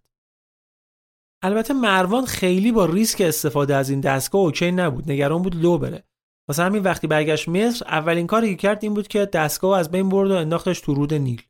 [1.43, 6.05] البته مروان خیلی با ریسک استفاده از این دستگاه اوکی نبود نگران بود لو بره.
[6.49, 10.09] واسه همین وقتی برگشت مصر اولین کاری که کرد این بود که دستگاه از بین
[10.09, 11.43] برد و انداختش تو رود نیل.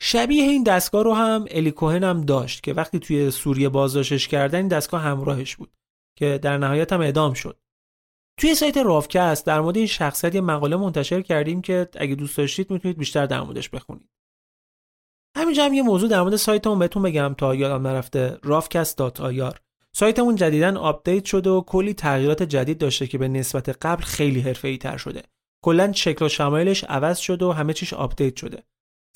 [0.00, 4.58] شبیه این دستگاه رو هم الی کوهن هم داشت که وقتی توی سوریه بازداشتش کردن
[4.58, 5.72] این دستگاه همراهش بود
[6.18, 7.58] که در نهایت هم اعدام شد
[8.40, 12.70] توی سایت رافکست در مورد این شخصیت یه مقاله منتشر کردیم که اگه دوست داشتید
[12.70, 14.08] می‌تونید بیشتر در موردش بخونید
[15.36, 19.56] همینجا هم یه موضوع در مورد سایتمون بهتون بگم تا یادم نرفته rafcast.ir
[19.92, 24.78] سایتمون جدیدا update شده و کلی تغییرات جدید داشته که به نسبت قبل خیلی حرفه‌ای
[24.78, 25.22] تر شده.
[25.64, 28.62] کلا شکل و شمایلش عوض شده و همه چیش update شده.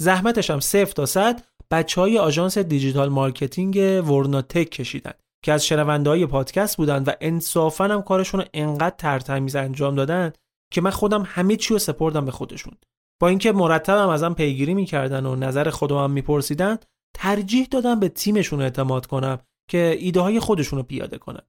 [0.01, 1.43] زحمتش هم صفر تا صد.
[1.71, 3.77] بچه های آژانس digital marketing
[4.11, 5.13] ورناتک کشیدن
[5.45, 10.33] که از شنونده های پادکست بودن و انصافا هم کارشون رو انقدر ترتمیز انجام دادن
[10.73, 12.75] که من خودم همه چی رو سپردم به خودشون.
[13.21, 16.79] با اینکه مرتبم ازم پیگیری می‌کردن و نظر خودم میپرسیدن
[17.17, 19.39] ترجیح دادم به تیمشون اعتماد کنم
[19.71, 21.43] که ایده های خودشون رو پیاده کنن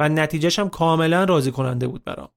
[0.00, 2.28] و نتیجهش هم کاملا راضی کننده بود برام.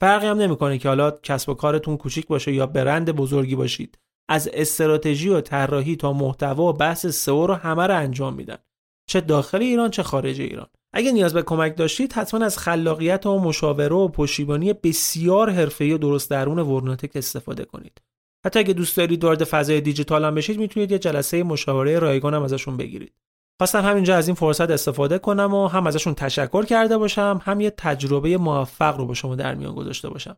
[0.00, 3.98] فرقی هم نمی‌کنه که حالا کسب و کارتون کوچیک باشه یا برند بزرگی باشید.
[4.28, 8.58] از استراتژی و طراحی تا محتوا بحث سئو رو همه رو انجام میدن.
[9.06, 10.66] چه داخل ایران چه خارج ایران.
[10.92, 15.98] اگه نیاز به کمک داشتید حتما از خلاقیت و مشاوره و پشتیبانی بسیار حرفه‌ای و
[15.98, 18.00] درست درون ورناتک استفاده کنید.
[18.46, 22.42] حتی اگه دوست دارید وارد فضای دیجیتال هم بشید می‌تونید یه جلسه مشاوره رایگان هم
[22.42, 23.12] ازشون بگیرید.
[23.60, 27.70] خواستم همینجا از این فرصت استفاده کنم و هم ازشون تشکر کرده باشم هم یه
[27.70, 30.36] تجربه موفق رو با شما در میان گذاشته باشم.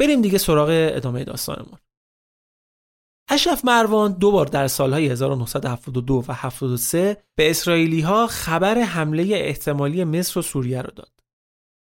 [0.00, 1.78] بریم دیگه سراغ ادامه داستانمون.
[3.32, 10.04] اشرف مروان دو بار در سالهای 1972 و 73 به اسرائیلی ها خبر حمله احتمالی
[10.04, 11.12] مصر و سوریه رو داد.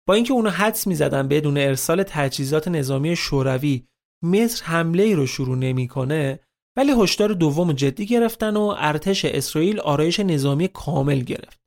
[0.07, 3.87] با اینکه اونو حدس می‌زدن بدون ارسال تجهیزات نظامی شوروی
[4.23, 6.39] مصر حمله ای رو شروع نمی‌کنه
[6.77, 11.61] ولی هشدار دوم جدی گرفتن و ارتش اسرائیل آرایش نظامی کامل گرفت.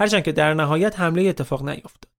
[0.00, 2.12] هرچند که در نهایت حمله اتفاق نیفتاد.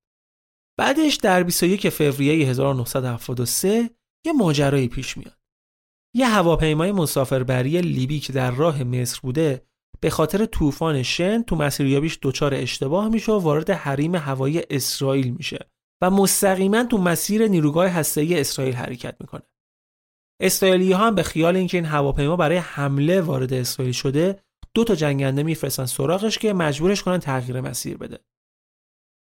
[0.79, 3.89] بعدش در 21 فوریه 1973
[4.25, 5.42] یه ماجرایی پیش میاد.
[6.15, 9.65] یه هواپیمای مسافربری لیبی که در راه مصر بوده
[9.99, 15.69] به خاطر طوفان شن تو مسیریابیش دچار اشتباه میشه و وارد حریم هوایی اسرائیل میشه
[16.01, 19.41] و مستقیما تو مسیر نیروگاه هسته‌ای اسرائیل حرکت می‌کنه.
[20.41, 24.95] اسرائیلی ها هم به خیال اینکه این هواپیما برای حمله وارد اسرائیل شده دو تا
[24.95, 28.19] جنگنده میفرستن سراغش که مجبورش کنن تغییر مسیر بده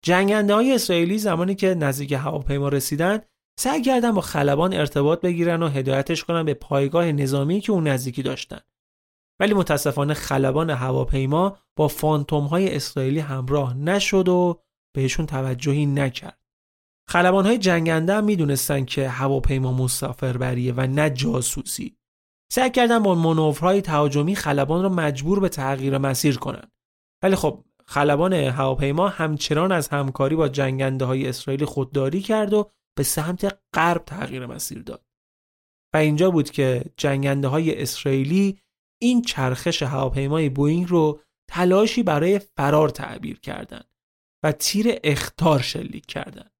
[0.04, 3.20] جنگنده های اسرائیلی زمانی که نزدیک هواپیما رسیدن
[3.58, 8.22] سعی کردن با خلبان ارتباط بگیرن و هدایتش کنن به پایگاه نظامی که اون نزدیکی
[8.22, 8.60] داشتن
[9.40, 14.60] ولی متاسفانه خلبان هواپیما با فانتوم های اسرائیلی همراه نشد و
[14.94, 16.38] بهشون توجهی نکرد
[17.08, 21.96] خلبان های جنگنده هم می‌دونستن که هواپیما مسافربریه و نه جاسوسی.
[22.52, 26.70] سعی کردن با منورهای تهاجمی خلبان رو مجبور به تغییر مسیر کنن.
[27.22, 33.02] ولی خب خلبان هواپیما همچنان از همکاری با جنگنده های اسرائیلی خودداری کرد و به
[33.02, 35.04] سمت غرب تغییر مسیر داد.
[35.94, 38.58] و اینجا بود که جنگنده های اسرائیلی
[39.02, 43.88] این چرخش هواپیمای بوینگ رو تلاشی برای فرار تعبیر کردند
[44.44, 46.52] و تیر اختار شلیک کردند.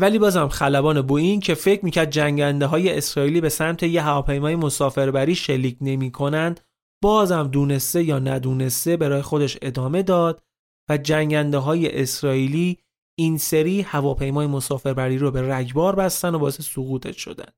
[0.00, 5.34] ولی بازم خلبان بوئینگ که فکر می‌کرد جنگنده های اسرائیلی به سمت یه هواپیمای مسافربری
[5.34, 6.60] شلیک نمی‌کنند
[7.02, 10.42] بازم دونسته یا ندونسته برای خودش ادامه داد
[10.90, 12.78] و جنگنده های اسرائیلی
[13.18, 17.52] این سری هواپیمای مسافربری رو به رگبار بستن و باعث سقوطش شدن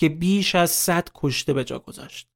[0.00, 2.28] که بیش از 100 کشته به جا گذاشت.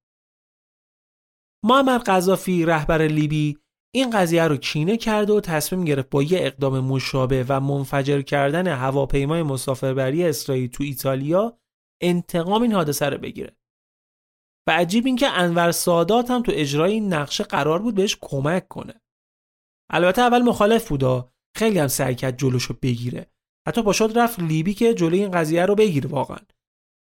[1.65, 3.59] معمر قذافی رهبر لیبی
[3.95, 8.67] این قضیه رو کینه کرد و تصمیم گرفت با یه اقدام مشابه و منفجر کردن
[8.67, 11.59] هواپیمای مسافربری اسرائیل تو ایتالیا
[12.03, 13.57] انتقام این حادثه رو بگیره.
[14.69, 18.69] و عجیب این که انور سادات هم تو اجرای این نقشه قرار بود بهش کمک
[18.69, 19.01] کنه.
[19.91, 23.27] البته اول مخالف بودا خیلی هم سعی کرد جلوشو بگیره.
[23.69, 26.39] حتی پاشاد رفت لیبی که جلوی این قضیه رو بگیره واقعا.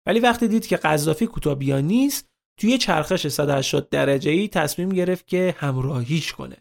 [0.07, 2.27] ولی وقتی دید که قذافی کوتاه نیست
[2.59, 6.57] توی چرخش 180 درجه ای تصمیم گرفت که همراهیش کنه.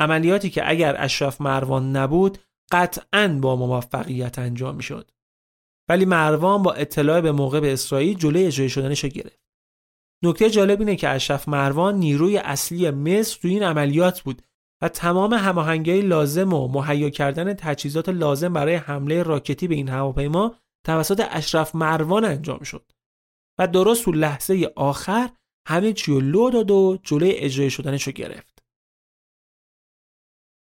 [0.00, 2.38] عملیاتی که اگر اشرف مروان نبود
[2.72, 5.10] قطعا با موفقیت انجام می شد.
[5.88, 9.40] ولی مروان با اطلاع به موقع به اسرائیل جلوی اجرای شدنش گرفت.
[10.24, 14.42] نکته جالب اینه که اشرف مروان نیروی اصلی مصر تو این عملیات بود
[14.82, 20.56] و تمام هماهنگی لازم و مهیا کردن تجهیزات لازم برای حمله راکتی به این هواپیما
[20.86, 22.92] توسط اشرف مروان انجام شد.
[23.58, 25.30] و درست تو لحظه آخر
[25.68, 28.62] همه چی لو داد و جلوی اجرای شدنش رو گرفت.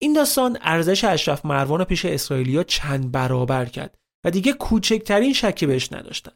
[0.01, 5.93] این داستان ارزش اشرف مروان پیش اسرائیلیا چند برابر کرد و دیگه کوچکترین شکی بهش
[5.93, 6.31] نداشتن.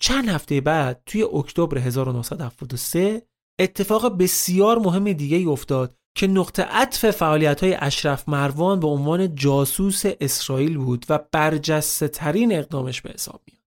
[0.00, 3.22] چند هفته بعد توی اکتبر 1973
[3.60, 9.34] اتفاق بسیار مهم دیگه ای افتاد که نقطه عطف فعالیت های اشرف مروان به عنوان
[9.34, 13.62] جاسوس اسرائیل بود و برجسته ترین اقدامش به حساب میاد.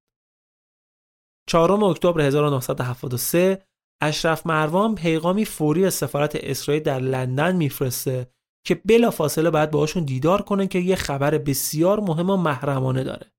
[1.49, 3.65] 4 اکتبر 1973
[4.01, 8.31] اشرف مروان پیغامی فوری از سفارت اسرائیل در لندن میفرسته
[8.65, 13.31] که بلا فاصله باید باهاشون دیدار کنه که یه خبر بسیار مهم و محرمانه داره.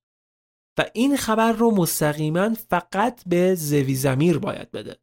[0.78, 5.00] و این خبر رو مستقیما فقط به زوی زمیر باید بده.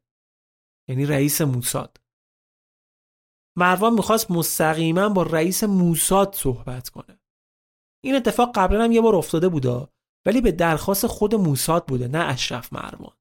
[0.88, 1.96] یعنی رئیس موساد.
[3.58, 7.20] مروان می‌خواست مستقیما با رئیس موساد صحبت کنه.
[8.04, 9.88] این اتفاق قبلا هم یه بار افتاده بوده
[10.26, 13.16] ولی به درخواست خود موساد بوده نه اشرف مروان.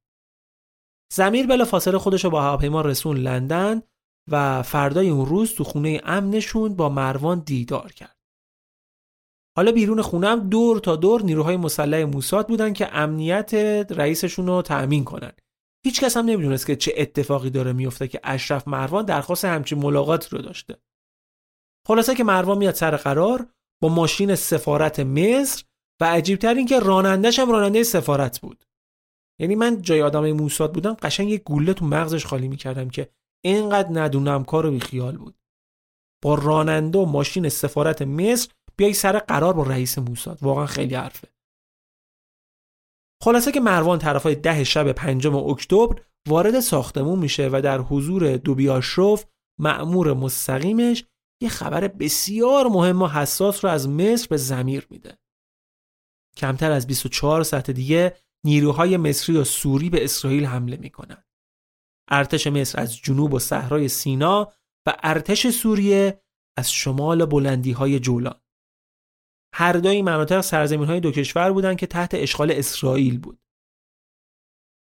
[1.13, 3.81] زمیر بلا فاصله خودش رو با هواپیما رسون لندن
[4.31, 8.17] و فردای اون روز تو خونه امنشون با مروان دیدار کرد.
[9.57, 13.53] حالا بیرون خونه دور تا دور نیروهای مسلح موساد بودن که امنیت
[13.89, 15.31] رئیسشون رو تأمین کنن.
[15.87, 20.33] هیچ کس هم نمی‌دونست که چه اتفاقی داره میفته که اشرف مروان درخواست همچین ملاقات
[20.33, 20.77] رو داشته.
[21.87, 23.47] خلاصه که مروان میاد سر قرار
[23.81, 25.63] با ماشین سفارت مصر
[26.01, 28.65] و عجیبتر این که رانندش هم راننده سفارت بود.
[29.41, 33.09] یعنی من جای آدم موساد بودم قشنگ یه گوله تو مغزش خالی می‌کردم که
[33.45, 35.35] اینقدر ندونم کار و بیخیال بود.
[36.23, 40.39] با راننده و ماشین سفارت مصر بیای سر قرار با رئیس موساد.
[40.41, 41.27] واقعا خیلی حرفه.
[43.23, 48.69] خلاصه که مروان طرفای ده شب پنجم اکتبر وارد ساختمون میشه و در حضور دوبی
[48.69, 49.25] آشرف
[49.59, 51.05] مأمور مستقیمش
[51.41, 55.17] یه خبر بسیار مهم و حساس رو از مصر به زمیر میده.
[56.37, 61.23] کمتر از 24 ساعت دیگه نیروهای مصری و سوری به اسرائیل حمله می‌کنن.
[62.09, 64.53] ارتش مصر از جنوب و صحرای سینا
[64.87, 66.21] و ارتش سوریه
[66.57, 68.41] از شمال بلندی های جولان.
[69.59, 73.39] هر دو این مناطق سرزمین های دو کشور بودن که تحت اشغال اسرائیل بود.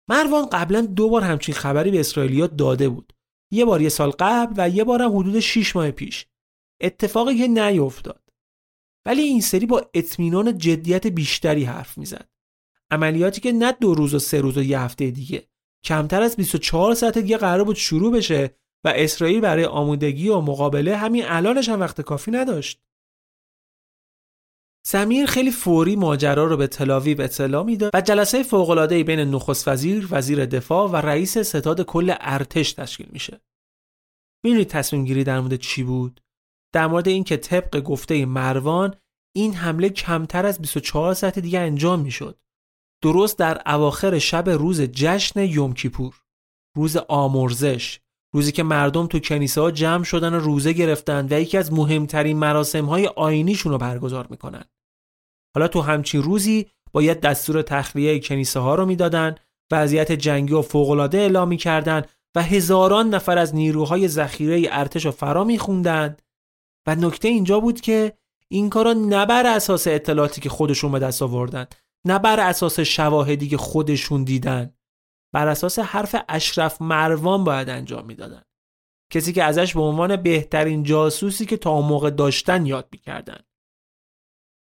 [0.09, 3.13] مروان قبلا دو بار همچین خبری به اسرائیلیا داده بود.
[3.51, 6.25] یه بار یه سال قبل و یه بارم حدود 6 ماه پیش.
[6.81, 8.23] اتفاقی که نیفتاد.
[9.05, 12.29] ولی این سری با اطمینان جدیت بیشتری حرف می‌زد.
[12.91, 15.47] عملیاتی که نه دو روز و سه روز و یه هفته دیگه
[15.83, 20.97] کمتر از 24 ساعت دیگه قرار بود شروع بشه و اسرائیل برای آمودگی و مقابله
[20.97, 22.86] همین الانش هم وقت کافی نداشت.
[24.89, 30.07] سمیر خیلی فوری ماجرا رو به تلاویو اطلاع می‌داد و جلسه فوق‌العاده‌ای بین نخست وزیر،
[30.11, 33.41] وزیر دفاع و رئیس ستاد کل ارتش تشکیل میشه.
[34.43, 36.21] می‌دونید تصمیم گیری در مورد چی بود؟
[36.73, 38.95] در مورد اینکه طبق گفته مروان
[39.35, 42.39] این حمله کمتر از 24 ساعت دیگه انجام می‌شد.
[43.03, 46.21] درست در اواخر شب روز جشن یوم کیپور
[46.77, 47.99] روز آمرزش
[48.33, 52.37] روزی که مردم تو کنیسه ها جمع شدن و روزه گرفتن و یکی از مهمترین
[52.37, 54.65] مراسم های آینیشون رو برگزار می‌کنن
[55.57, 59.35] حالا تو همچین روزی باید دستور تخلیه کنیسه ها رو می‌دادن
[59.71, 62.01] وضعیت جنگی و فوقالعاده اعلام می‌کردن
[62.35, 66.17] و هزاران نفر از نیروهای ذخیره ارتش رو فرا میخوندن.
[66.87, 68.13] و نکته اینجا بود که
[68.47, 71.65] این کارا نه بر اساس اطلاعاتی که خودشون به دست آوردن
[72.05, 74.73] نه بر اساس شواهدی که خودشون دیدن
[75.33, 78.43] بر اساس حرف اشرف مروان باید انجام می‌دادن.
[79.13, 83.39] کسی که ازش به عنوان بهترین جاسوسی که تا موقع داشتن یاد می‌کردن.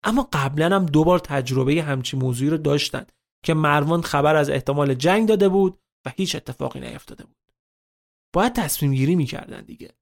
[0.04, 3.06] اما قبلا هم دوبار تجربه همچی موضوعی رو داشتن
[3.46, 7.38] که مروان خبر از احتمال جنگ داده بود و هیچ اتفاقی نیفتاده بود.
[8.34, 9.96] باید تصمیم گیری می‌کردن دیگه.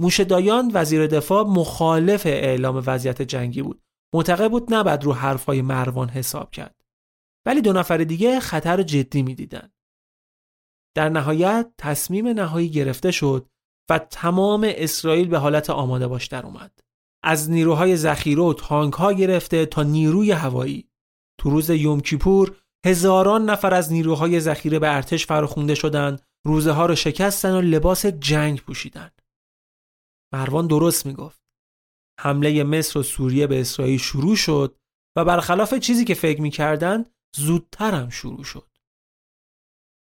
[0.00, 3.82] موشدایان وزیر دفاع مخالف اعلام وضعیت جنگی بود.
[4.14, 6.84] معتقد بود نباید رو حرفای مروان حساب کرد.
[7.46, 9.72] ولی دو نفر دیگه خطر جدی می‌دیدن.
[10.96, 13.48] در نهایت تصمیم نهایی گرفته شد
[13.90, 16.80] و تمام اسرائیل به حالت آماده باش در اومد.
[17.22, 20.90] از نیروهای ذخیره و تانک ها گرفته تا نیروی هوایی.
[21.40, 22.56] تو روز یوم کیپور
[22.86, 28.06] هزاران نفر از نیروهای ذخیره به ارتش فراخونده شدند روزه ها رو شکستن و لباس
[28.06, 29.10] جنگ پوشیدن
[30.32, 31.42] مروان درست می‌گفت.
[32.20, 34.76] حمله مصر و سوریه به اسرائیل شروع شد
[35.16, 37.04] و برخلاف چیزی که فکر می‌کردن
[37.36, 38.70] زودتر هم شروع شد.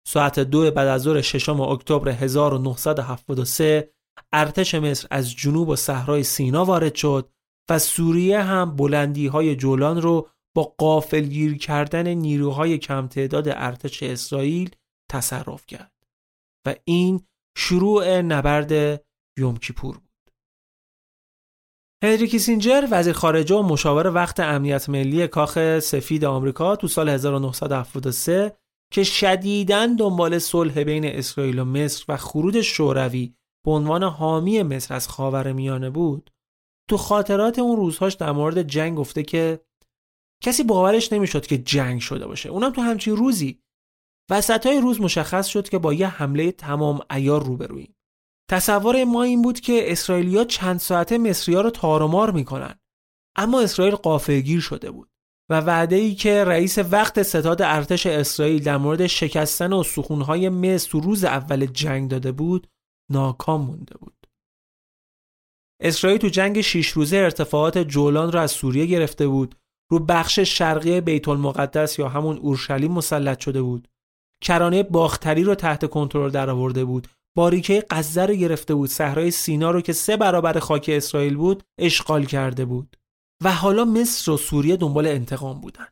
[0.08, 3.94] ساعت دو بعد از ظهر ششم اکتبر 1973
[4.34, 7.30] ارتش مصر از جنوب و صحرای سینا وارد شد
[7.70, 14.76] و سوریه هم بلندی های جولان رو با قافلگیر کردن نیروهای کم تعداد ارتش اسرائیل
[15.12, 15.92] تصرف کرد
[16.68, 17.22] و این
[17.58, 19.02] شروع نبرد
[19.38, 20.10] یوم کیپور بود.
[22.04, 28.58] هنری کیسینجر وزیر خارجه و مشاور وقت امنیت ملی کاخ سفید آمریکا تو سال 1973
[28.92, 33.34] که شدیداً دنبال صلح بین اسرائیل و مصر و خروج شوروی
[33.66, 36.32] به عنوان حامی مصر از خاور میانه بود
[36.90, 39.60] تو خاطرات اون روزهاش در مورد جنگ گفته که
[40.44, 42.50] کسی باورش نمی‌شد که جنگ شده باشه.
[42.50, 43.62] اونم تو همچین روزی.
[44.32, 47.96] وسط های روز مشخص شد که با یه حمله تمام ایار روبرویم
[48.50, 52.80] تصور ما این بود که اسرائیلیا چند ساعته مصریا رو تارمار می‌کنن.
[53.38, 55.10] اما اسرائیل قافلگیر شده بود
[55.50, 61.00] و وعده ای که رئیس وقت ستاد ارتش اسرائیل در مورد شکستن و سخونهای مصر
[61.00, 62.68] روز اول جنگ داده بود
[63.10, 64.28] ناکام مونده بود.
[65.82, 69.56] اسرائیل تو جنگ شیش روزه ارتفاعات جولان را از سوریه گرفته بود.
[69.92, 73.88] رو بخش شرقی بیت المقدس یا همون اورشلیم مسلط شده بود.
[74.44, 77.08] کرانه باختری رو تحت کنترل درآورده بود.
[77.38, 78.90] باریکه غزه رو گرفته بود.
[78.90, 82.96] صحرای سینا رو که سه برابر خاک اسرائیل بود اشغال کرده بود.
[83.44, 85.88] و حالا مصر و سوریه دنبال انتقام بودن.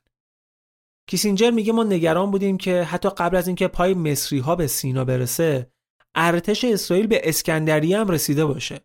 [1.10, 5.06] کیسینجر میگه ما نگران بودیم که حتی قبل از اینکه پای مصری ها به سینا
[5.06, 5.72] برسه
[6.18, 8.82] ارتش اسرائیل به اسکندریه هم رسیده باشه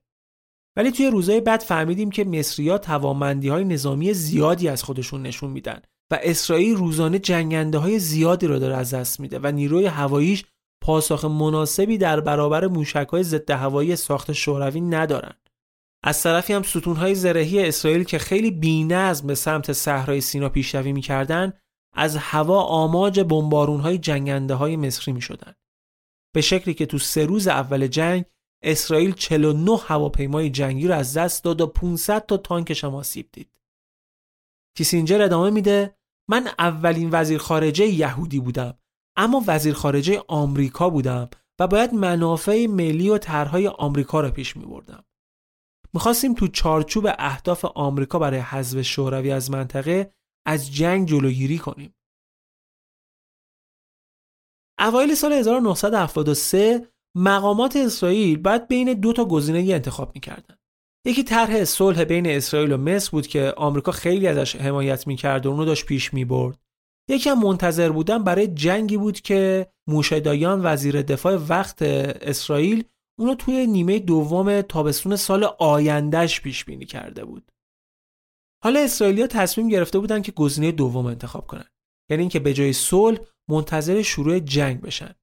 [0.76, 5.80] ولی توی روزهای بعد فهمیدیم که مصریا توانمندی های نظامی زیادی از خودشون نشون میدن
[6.12, 10.45] و اسرائیل روزانه جنگنده های زیادی رو داره از دست میده و نیروی هواییش
[10.83, 15.35] پاسخ مناسبی در برابر موشک های ضد هوایی ساخت شوروی ندارن.
[16.05, 21.53] از طرفی هم ستونهای زرهی اسرائیل که خیلی بی‌نظم به سمت صحرای سینا پیشروی می‌کردن
[21.95, 23.20] از هوا آماج
[23.83, 25.53] های جنگنده های مصری می‌شدن.
[26.35, 28.24] به شکلی که تو سه روز اول جنگ
[28.62, 33.51] اسرائیل 49 هواپیمای جنگی رو از دست داد و 500 تا تانکش هم آسیب دید.
[34.76, 35.97] کیسینجر ادامه میده
[36.30, 38.78] من اولین وزیر خارجه یهودی بودم
[39.16, 41.30] اما وزیر خارجه آمریکا بودم
[41.61, 45.05] و باید منافع ملی و طرحهای آمریکا را پیش می بردم.
[45.95, 50.12] می‌خواستیم تو چارچوب اهداف آمریکا برای حذف شوروی از منطقه
[50.47, 51.95] از جنگ جلوگیری کنیم.
[54.83, 60.57] اوایل سال 1973 مقامات اسرائیل بعد بین دو تا گزینه انتخاب می‌کردن.
[61.07, 65.51] یکی طرح صلح بین اسرائیل و مصر بود که آمریکا خیلی ازش حمایت می‌کرد و
[65.51, 66.59] اونو داشت پیش می‌برد.
[67.09, 72.85] یکی هم منتظر بودن برای جنگی بود که موشدایان وزیر دفاع وقت اسرائیل
[73.18, 77.53] اونو توی نیمه دوم تابستون سال آیندهش پیش بینی کرده بود.
[78.64, 81.64] حالا اسرائیلیا تصمیم گرفته بودن که گزینه دوم انتخاب کنن.
[82.11, 85.15] یعنی اینکه به جای صلح منتظر شروع جنگ بشن.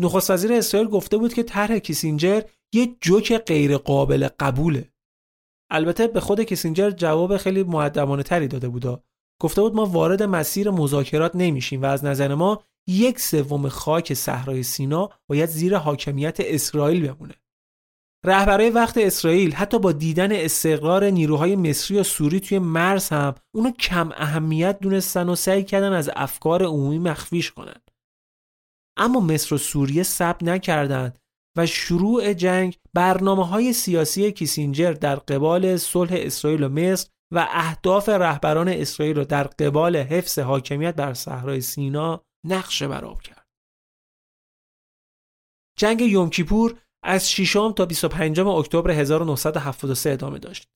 [0.00, 2.42] نخست وزیر اسرائیل گفته بود که طرح کیسینجر
[2.74, 4.92] یه جوک غیر قابل قبوله.
[5.70, 9.04] البته به خود کیسینجر جواب خیلی معدبانه تری داده بود.
[9.40, 14.62] گفته بود ما وارد مسیر مذاکرات نمیشیم و از نظر ما یک سوم خاک صحرای
[14.62, 17.34] سینا باید زیر حاکمیت اسرائیل بمونه.
[18.24, 23.70] رهبرای وقت اسرائیل حتی با دیدن استقرار نیروهای مصری و سوری توی مرز هم اونو
[23.70, 27.80] کم اهمیت دونستن و سعی کردن از افکار عمومی مخفیش کنن.
[28.96, 31.18] اما مصر و سوریه ثبت نکردند
[31.56, 38.08] و شروع جنگ برنامه های سیاسی کیسینجر در قبال صلح اسرائیل و مصر و اهداف
[38.08, 43.46] رهبران اسرائیل را در قبال حفظ حاکمیت بر صحرای سینا نقشه براب کرد.
[45.78, 50.68] جنگ یوم کیپور از 6 تا 25 اکتبر 1973 ادامه داشت.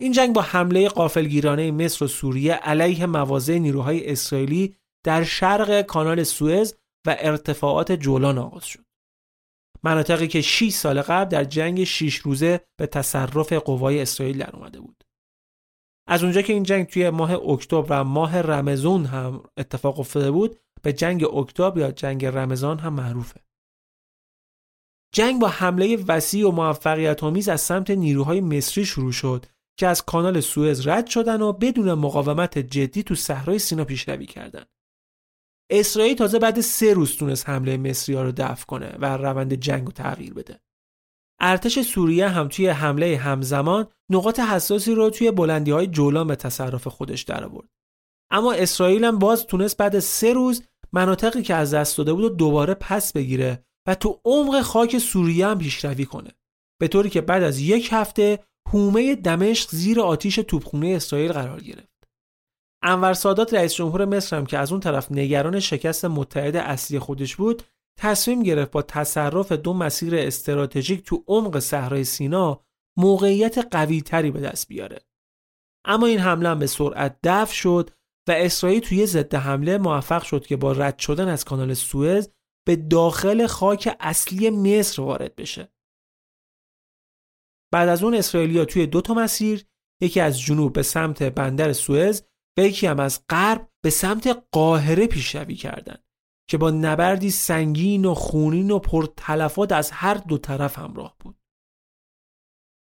[0.00, 6.22] این جنگ با حمله قافلگیرانه مصر و سوریه علیه مواضع نیروهای اسرائیلی در شرق کانال
[6.22, 6.74] سوئز
[7.06, 8.84] و ارتفاعات جولان آغاز شد.
[9.82, 14.80] مناطقی که 6 سال قبل در جنگ 6 روزه به تصرف قوای اسرائیل در اومده
[14.80, 15.04] بود.
[16.08, 20.60] از اونجا که این جنگ توی ماه اکتبر و ماه رمزون هم اتفاق افتاده بود
[20.82, 23.40] به جنگ اکتبر یا جنگ رمضان هم معروفه.
[25.12, 29.46] جنگ با حمله وسیع و موفقیت آمیز از سمت نیروهای مصری شروع شد
[29.78, 34.68] که از کانال سوئز رد شدن و بدون مقاومت جدی تو صحرای سینا پیشروی کردند.
[35.70, 39.86] اسرائیل تازه بعد سه روز تونست حمله مصری ها رو دفع کنه و روند جنگ
[39.86, 40.60] رو تغییر بده.
[41.40, 46.86] ارتش سوریه هم توی حمله همزمان نقاط حساسی رو توی بلندی های جولان به تصرف
[46.86, 47.68] خودش در آورد.
[48.30, 52.28] اما اسرائیل هم باز تونست بعد سه روز مناطقی که از دست داده بود و
[52.28, 56.30] دوباره پس بگیره و تو عمق خاک سوریه هم پیشروی کنه.
[56.80, 61.92] به طوری که بعد از یک هفته حومه دمشق زیر آتیش توپخونه اسرائیل قرار گرفت.
[62.82, 67.36] انور سادات رئیس جمهور مصر هم که از اون طرف نگران شکست متحد اصلی خودش
[67.36, 67.62] بود
[67.98, 72.64] تصمیم گرفت با تصرف دو مسیر استراتژیک تو عمق صحرای سینا
[72.98, 74.98] موقعیت قوی تری به دست بیاره
[75.84, 77.90] اما این حمله هم به سرعت دفع شد
[78.28, 82.28] و اسرائیل توی ضد حمله موفق شد که با رد شدن از کانال سوئز
[82.66, 85.72] به داخل خاک اصلی مصر وارد بشه.
[87.72, 89.66] بعد از اون اسرائیلیا توی دو تا مسیر
[90.02, 92.22] یکی از جنوب به سمت بندر سوئز
[92.58, 96.04] و یکی هم از غرب به سمت قاهره پیشروی کردند
[96.50, 101.38] که با نبردی سنگین و خونین و پرتلفات از هر دو طرف همراه بود.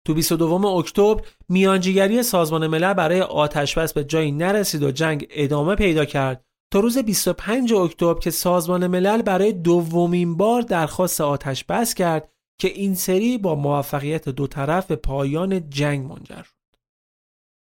[0.07, 5.75] تو 22 اکتبر میانجیگری سازمان ملل برای آتش بس به جایی نرسید و جنگ ادامه
[5.75, 11.93] پیدا کرد تا روز 25 اکتبر که سازمان ملل برای دومین بار درخواست آتش بس
[11.93, 16.75] کرد که این سری با موفقیت دو طرف به پایان جنگ منجر شد.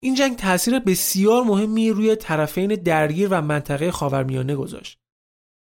[0.03, 4.99] این جنگ تاثیر بسیار مهمی روی طرفین درگیر و منطقه خاورمیانه گذاشت.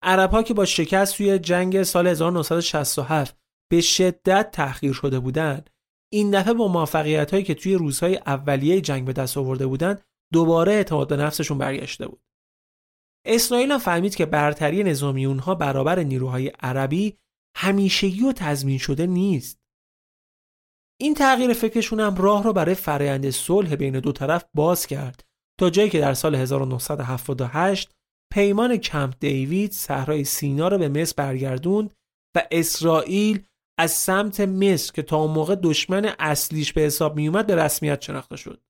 [0.02, 3.38] عربها که با شکست توی جنگ سال 1967
[3.72, 5.70] به شدت تحقیر شده بودند،
[6.14, 10.02] این دفعه با موفقیت هایی که توی روزهای اولیه جنگ به دست آورده بودند،
[10.34, 12.22] دوباره اعتماد به نفسشون برگشته بود.
[13.26, 17.18] اسرائیل هم فهمید که برتری نظامی اونها برابر نیروهای عربی
[17.58, 19.60] همیشگی و تضمین شده نیست.
[21.02, 25.24] این تغییر فکرشون هم راه رو برای فرایند صلح بین دو طرف باز کرد
[25.60, 27.92] تا جایی که در سال 1978
[28.34, 31.94] پیمان کمپ دیوید صحرای سینا را به مصر برگردوند
[32.36, 33.46] و اسرائیل
[33.80, 38.02] از سمت مصر که تا اون موقع دشمن اصلیش به حساب می اومد به رسمیت
[38.02, 38.62] شناخته شد.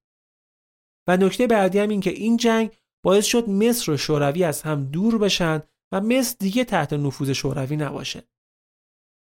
[1.08, 2.72] و نکته بعدی هم این که این جنگ
[3.04, 7.78] باعث شد مصر و شوروی از هم دور بشن و مصر دیگه تحت نفوذ شوروی
[7.78, 8.28] نباشه.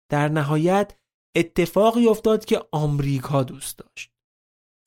[0.10, 0.98] در نهایت
[1.36, 4.12] اتفاقی افتاد که آمریکا دوست داشت.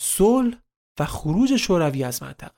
[0.03, 0.63] صلح
[0.99, 2.58] و خروج شوروی از منطقه.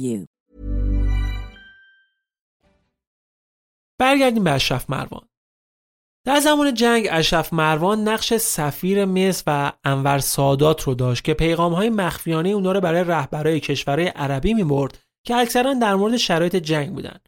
[0.00, 0.26] you.
[4.00, 5.28] برگردیم به اشرف مروان.
[6.26, 11.72] در زمان جنگ اشرف مروان نقش سفیر مصر و انور سادات رو داشت که پیغام
[11.72, 16.94] های مخفیانه اونا رو برای رهبرای کشورهای عربی می‌برد که اکثرا در مورد شرایط جنگ
[16.94, 17.18] بودن.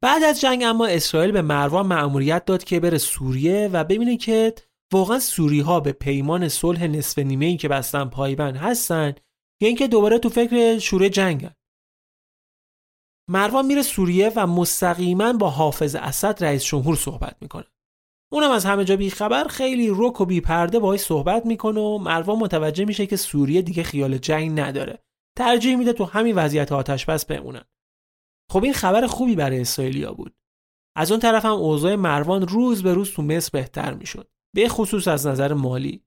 [0.00, 4.54] بعد از جنگ اما اسرائیل به مروان مأموریت داد که بره سوریه و ببینه که
[4.92, 9.14] واقعا سوری ها به پیمان صلح نصف نیمه ای که بستن پایبند هستن
[9.60, 11.54] یا اینکه دوباره تو فکر شوره جنگن
[13.30, 17.64] مروان میره سوریه و مستقیما با حافظ اسد رئیس جمهور صحبت می‌کنه.
[18.32, 22.84] اونم از همه جا بیخبر خیلی رک و بیپرده باهاش صحبت می‌کنه و مروان متوجه
[22.84, 25.04] میشه که سوریه دیگه خیال جنگ نداره.
[25.38, 27.64] ترجیح میده تو همین وضعیت آتش بس بمونن.
[28.50, 30.36] خب این خبر خوبی برای اسرائیلیا بود.
[30.96, 34.30] از اون طرف هم اوضاع مروان روز به روز تو مصر بهتر می‌شد.
[34.54, 36.04] به خصوص از نظر مالی.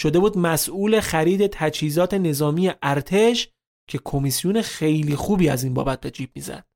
[0.00, 3.48] شده بود مسئول خرید تجهیزات نظامی ارتش
[3.88, 6.66] که کمیسیون خیلی خوبی از این بابت به جیب می‌زد.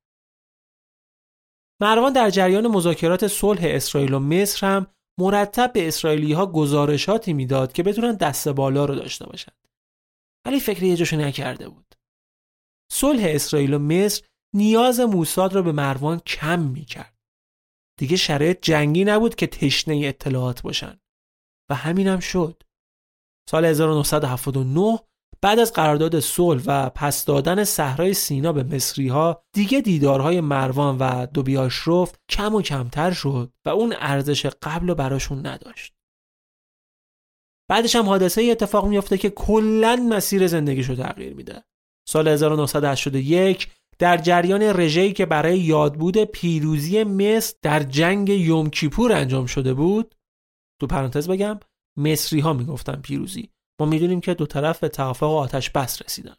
[1.80, 4.86] مروان در جریان مذاکرات صلح اسرائیل و مصر هم
[5.20, 9.68] مرتب به اسرائیلی ها گزارشاتی می‌داد که بتونن دست بالا رو داشته باشند.
[10.46, 11.94] ولی فکر یه جاشو نکرده بود.
[12.92, 17.18] صلح اسرائیل و مصر نیاز موساد را به مروان کم می‌کرد.
[17.98, 21.00] دیگه شرایط جنگی نبود که تشنه اطلاعات باشن
[21.70, 22.62] و همینم شد.
[23.50, 24.98] سال 1979
[25.42, 30.98] بعد از قرارداد صلح و پس دادن صحرای سینا به مصری ها دیگه دیدارهای مروان
[30.98, 35.94] و دوبیاشروف کم و کمتر شد و اون ارزش قبل و براشون نداشت.
[37.70, 41.64] بعدش هم حادثه اتفاق میافته که کلا مسیر زندگیشو تغییر میده.
[42.08, 43.68] سال 1981
[43.98, 50.14] در جریان رژه‌ای که برای یادبود پیروزی مصر در جنگ یوم کیپور انجام شده بود
[50.80, 51.60] تو پرانتز بگم
[51.98, 53.51] مصری ها می‌گفتن پیروزی
[53.86, 56.36] می‌دونیم که دو طرف به توافق آتش بس رسیدن.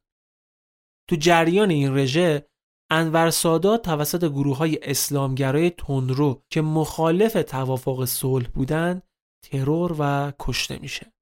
[1.09, 2.47] تو جریان این رژه
[2.91, 9.01] انور سادات توسط گروه های اسلامگرای تندرو که مخالف توافق صلح بودن
[9.45, 11.13] ترور و کشته میشه.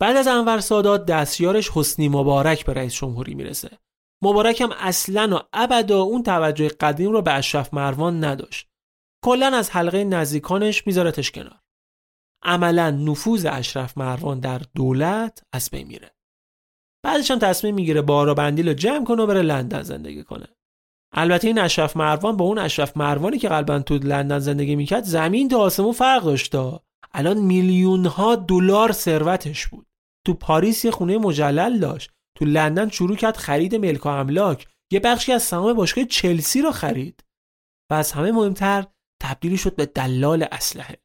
[0.00, 3.78] بعد از انور سادات دستیارش حسنی مبارک به رئیس جمهوری می‌رسه.
[4.22, 8.68] مبارک هم اصلا و ابدا اون توجه قدیم رو به اشرف مروان نداشت.
[9.24, 11.60] کلا از حلقه نزدیکانش میذارتش کنار.
[12.44, 16.10] عملا نفوذ اشرف مروان در دولت از بین میره.
[17.04, 20.48] بعدش هم تصمیم می‌گیره بارا بندیل رو جمع کنه و بره لندن زندگی کنه.
[21.12, 25.48] البته این اشرف مروان با اون اشرف مروانی که قلبا تو لندن زندگی می‌کرد زمین
[25.48, 26.80] تا آسمون فرق داشته
[27.12, 29.86] الان میلیون ها دلار ثروتش بود.
[30.26, 32.10] تو پاریس یه خونه مجلل داشت.
[32.38, 34.66] تو لندن شروع کرد خرید ملک و املاک.
[34.92, 37.24] یه بخشی از سهام باشگاه چلسی رو خرید.
[37.90, 38.86] و از همه مهمتر
[39.22, 41.03] تبدیلی شد به دلال اسلحه.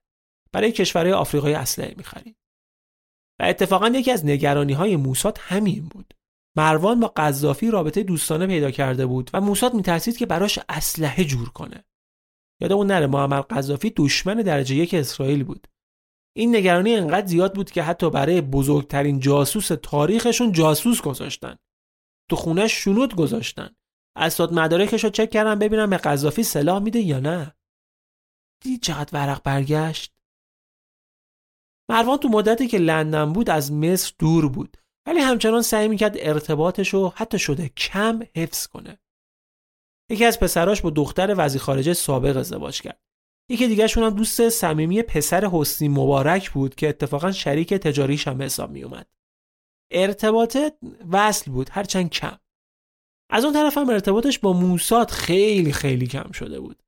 [0.53, 2.37] برای کشورهای آفریقای اسلحه می‌خرید
[3.39, 6.13] و اتفاقا یکی از نگرانی های موساد همین بود.
[6.57, 11.49] مروان با قذافی رابطه دوستانه پیدا کرده بود و موساد میترسید که براش اسلحه جور
[11.49, 11.83] کنه.
[12.61, 15.67] یادمون نره معمر قذافی دشمن درجه یک اسرائیل بود.
[16.35, 21.55] این نگرانی انقدر زیاد بود که حتی برای بزرگترین جاسوس تاریخشون جاسوس گذاشتن.
[22.29, 23.75] تو خونش شنود گذاشتن.
[24.15, 27.55] اسناد مدارکش رو چک کردن ببینم به قذافی سلاح میده یا نه.
[28.63, 30.18] دیدی چقدر ورق برگشت؟
[31.89, 34.77] مروان تو مدتی که لندن بود از مصر دور بود
[35.07, 38.99] ولی همچنان سعی می‌کرد ارتباطش رو حتی شده کم حفظ کنه
[40.11, 43.01] یکی از پسراش با دختر وزیر خارجه سابق ازدواج کرد
[43.49, 48.71] یکی دیگهشون هم دوست صمیمی پسر حسنی مبارک بود که اتفاقا شریک تجاریش هم حساب
[48.71, 49.07] می اومد.
[49.91, 50.57] ارتباط
[51.11, 52.37] وصل بود هرچند کم.
[53.31, 56.83] از اون طرف هم ارتباطش با موساد خیلی خیلی کم شده بود.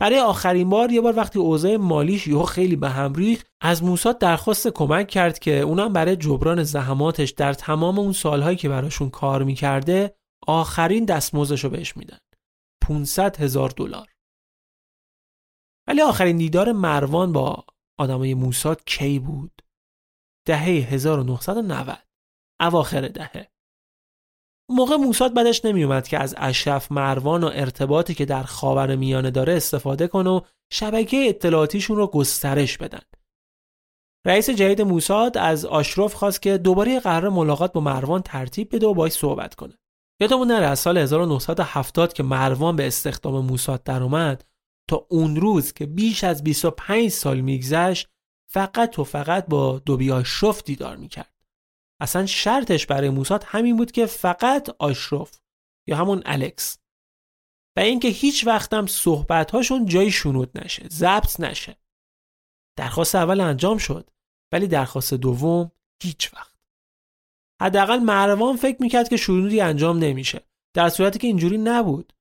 [0.00, 4.18] برای آخرین بار یه بار وقتی اوضاع مالیش یهو خیلی به هم ریخت از موساد
[4.18, 9.42] درخواست کمک کرد که اونم برای جبران زحماتش در تمام اون سالهایی که براشون کار
[9.42, 10.16] می‌کرده
[10.46, 12.18] آخرین دستمزدش رو بهش میدن.
[12.82, 14.08] 500 هزار دلار.
[15.88, 17.64] ولی آخرین دیدار مروان با
[17.98, 19.62] آدمای موساد کی بود؟
[20.46, 21.98] دهه 1990
[22.60, 23.55] اواخر دهه.
[24.68, 29.52] موقع موساد بدش نمیومد که از اشرف مروان و ارتباطی که در خاور میانه داره
[29.52, 30.40] استفاده کنه و
[30.72, 33.00] شبکه اطلاعاتیشون رو گسترش بدن.
[34.26, 38.94] رئیس جدید موساد از آشرف خواست که دوباره قرار ملاقات با مروان ترتیب بده و
[38.94, 39.78] باش صحبت کنه.
[40.20, 44.44] یادمون نره از سال 1970 که مروان به استخدام موساد در اومد
[44.90, 48.08] تا اون روز که بیش از 25 سال میگذشت
[48.52, 51.35] فقط و فقط با دوبی آشرف دیدار می‌کرد
[52.00, 55.40] اصلا شرطش برای موساد همین بود که فقط آشرف
[55.88, 56.78] یا همون الکس.
[57.76, 61.76] و اینکه هیچ وقتم صحبتهاشون جای شنود نشه ضبط نشه.
[62.78, 64.10] درخواست اول انجام شد
[64.52, 65.72] ولی درخواست دوم
[66.02, 66.56] هیچ وقت.
[67.62, 70.42] حداقل مروان فکر می‌کرد که شنودی انجام نمیشه
[70.74, 72.12] در صورتی که اینجوری نبود.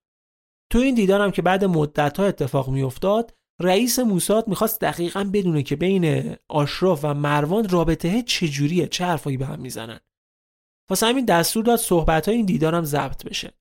[0.71, 5.76] تو این دیدارم که بعد مدت ها اتفاق میافتاد رئیس موساد می‌خواست دقیقا بدونه که
[5.76, 9.99] بین آشراف و مروان رابطه چجوریه چه حرفایی به هم می‌زنن.
[10.89, 13.53] واسه همین دستور داد صحبت های این دیدارم ضبط بشه.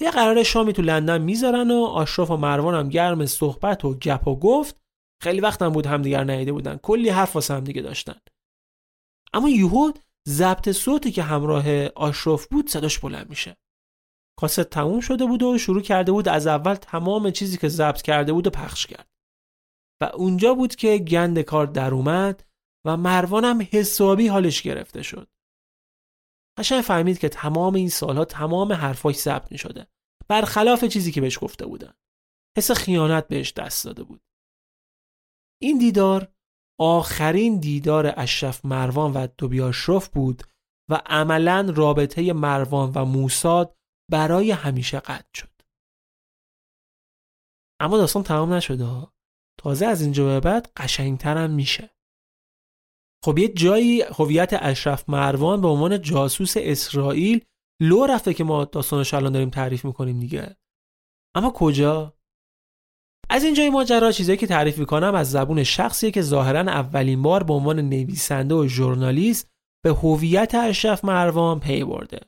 [0.00, 4.28] یه قرار شامی تو لندن می‌ذارن و آشراف و مروان هم گرم صحبت و گپ
[4.28, 4.80] و گفت.
[5.22, 6.76] خیلی وقتم بود همدیگر ندیده بودن.
[6.76, 8.20] کلی حرف واسه همدیگه داشتن.
[9.32, 9.92] اما یهو
[10.28, 13.56] ضبط صوتی که همراه آشراف بود صداش بلند میشه.
[14.38, 18.32] کاست تموم شده بود و شروع کرده بود از اول تمام چیزی که ضبط کرده
[18.32, 19.08] بود و پخش کرد.
[20.02, 22.44] و اونجا بود که گند کار در اومد
[22.86, 25.28] و مروانم حسابی حالش گرفته شد.
[26.58, 29.86] قشنگ فهمید که تمام این سالها تمام حرفاش ضبط می شده
[30.28, 31.94] برخلاف چیزی که بهش گفته بودن.
[32.58, 34.20] حس خیانت بهش دست داده بود.
[35.62, 36.32] این دیدار
[36.80, 40.42] آخرین دیدار اشرف مروان و دوبیاشرف بود
[40.90, 43.76] و عملا رابطه مروان و موساد
[44.10, 45.56] برای همیشه قطع شد.
[47.80, 49.06] اما داستان تمام نشده
[49.60, 51.90] تازه از اینجا به بعد قشنگتر هم میشه.
[53.24, 57.44] خب یه جایی هویت اشرف مروان به عنوان جاسوس اسرائیل
[57.82, 60.56] لو رفته که ما داستانش الان داریم تعریف می‌کنیم دیگه.
[61.36, 62.16] اما کجا؟
[63.30, 67.52] از اینجای ماجرا چیزایی که تعریف می‌کنم از زبون شخصیه که ظاهرا اولین بار به
[67.52, 69.50] عنوان نویسنده و ژورنالیست
[69.84, 72.20] به هویت اشرف مروان پی برده.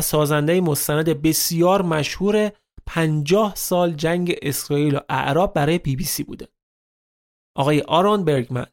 [0.00, 2.52] سازنده مستند بسیار مشهور
[2.86, 6.48] 50 سال جنگ اسرائیل و اعراب برای بی بی سی بوده.
[7.56, 8.66] آقای آرون برگمن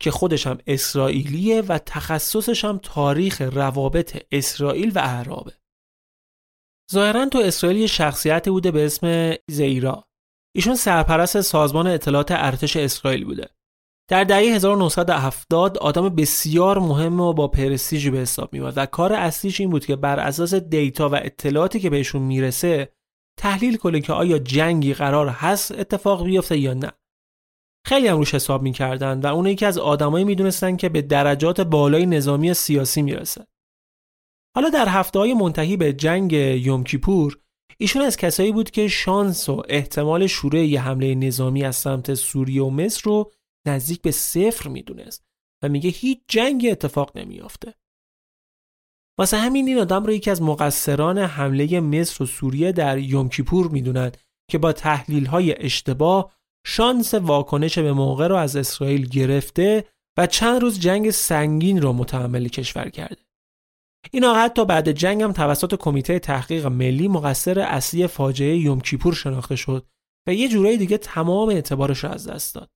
[0.00, 5.52] که خودش هم اسرائیلیه و تخصصش هم تاریخ روابط اسرائیل و اعرابه.
[6.92, 10.08] ظاهرا تو اسرائیل یه شخصیتی بوده به اسم زیرا.
[10.56, 13.48] ایشون سرپرست سازمان اطلاعات ارتش اسرائیل بوده.
[14.08, 19.60] در دهه 1970 آدم بسیار مهم و با پرستیژی به حساب میاد و کار اصلیش
[19.60, 22.92] این بود که بر اساس دیتا و اطلاعاتی که بهشون می‌رسه
[23.38, 26.92] تحلیل کنه که آیا جنگی قرار هست اتفاق بیفته یا نه.
[27.86, 32.06] خیلی هم روش حساب می‌کردن و اون یکی از آدمایی می‌دونستن که به درجات بالای
[32.06, 33.46] نظامی سیاسی می‌رسه.
[34.56, 37.38] حالا در هفته های منتهی به جنگ یوم کیپور
[37.78, 42.62] ایشون از کسایی بود که شانس و احتمال شروع یه حمله نظامی از سمت سوریه
[42.62, 43.32] و مصر رو
[43.66, 45.24] نزدیک به صفر می‌دونست
[45.62, 47.74] و میگه هیچ جنگی اتفاق نمیافته.
[49.18, 53.68] واسه همین این آدم رو یکی از مقصران حمله مصر و سوریه در یوم کیپور
[53.68, 54.12] می‌دونن
[54.50, 56.32] که با تحلیل های اشتباه
[56.66, 59.84] شانس واکنش به موقع رو از اسرائیل گرفته
[60.18, 63.22] و چند روز جنگ سنگین رو متحمل کشور کرده.
[64.10, 69.14] این آقا حتی بعد جنگ هم توسط کمیته تحقیق ملی مقصر اصلی فاجعه یوم کیپور
[69.14, 69.86] شناخته شد
[70.26, 72.70] و یه جورایی دیگه تمام اعتبارش رو از دست داد.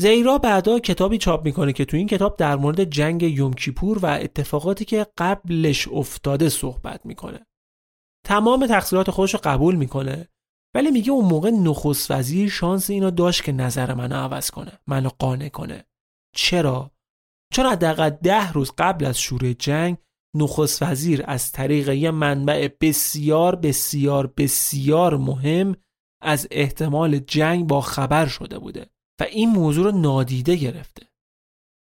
[0.00, 4.06] زیرا بعدا کتابی چاپ می‌کنه که تو این کتاب در مورد جنگ یوم کیپور و
[4.06, 7.46] اتفاقاتی که قبلش افتاده صحبت می‌کنه.
[8.26, 10.28] تمام تقصیرات خودش رو قبول می‌کنه
[10.74, 15.08] ولی میگه اون موقع نخست وزیر شانس اینو داشت که نظر منو عوض کنه منو
[15.18, 15.84] قانع کنه.
[16.36, 16.90] چرا؟
[17.52, 19.96] چون حداقل ده روز قبل از شروع جنگ
[20.36, 25.76] نخست وزیر از طریق یه منبع بسیار بسیار بسیار مهم
[26.22, 28.90] از احتمال جنگ با خبر شده بوده.
[29.20, 31.06] و این موضوع رو نادیده گرفته.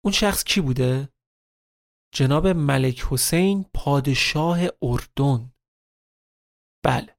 [0.05, 1.09] اون شخص کی بوده؟
[2.15, 5.51] جناب ملک حسین پادشاه اردن.
[6.85, 7.15] بله.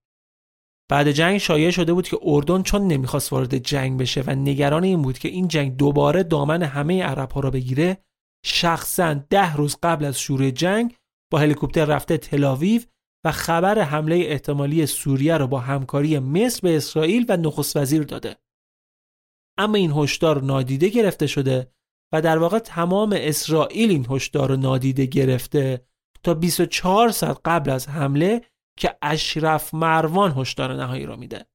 [0.90, 5.02] بعد جنگ شایع شده بود که اردن چون نمی‌خواست وارد جنگ بشه و نگران این
[5.02, 8.04] بود که این جنگ دوباره دامن همه عرب ها را بگیره
[8.44, 10.96] شخصا ده روز قبل از شروع جنگ
[11.32, 12.82] با هلیکوپتر رفته تلاویو
[13.24, 18.36] و خبر حمله احتمالی سوریه را با همکاری مصر به اسرائیل و نخست وزیر داده.
[19.60, 21.72] اما این هشدار نادیده گرفته شده
[22.12, 25.86] و در واقع تمام اسرائیل این هشدار رو نادیده گرفته
[26.22, 28.42] تا 24 ساعت قبل از حمله
[28.78, 31.46] که اشرف مروان هشدار نهایی را میده.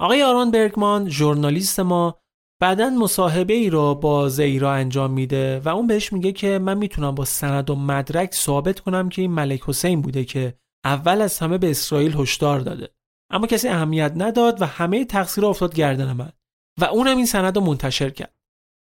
[0.00, 2.20] آقای آران برگمان ژورنالیست ما
[2.60, 7.14] بعدا مصاحبه ای را با زیرا انجام میده و اون بهش میگه که من می‌تونم
[7.14, 11.58] با سند و مدرک ثابت کنم که این ملک حسین بوده که اول از همه
[11.58, 12.88] به اسرائیل هشدار داده
[13.30, 16.32] اما کسی اهمیت نداد و همه تقصیر افتاد گردن من
[16.80, 18.34] و اونم این سند رو منتشر کرد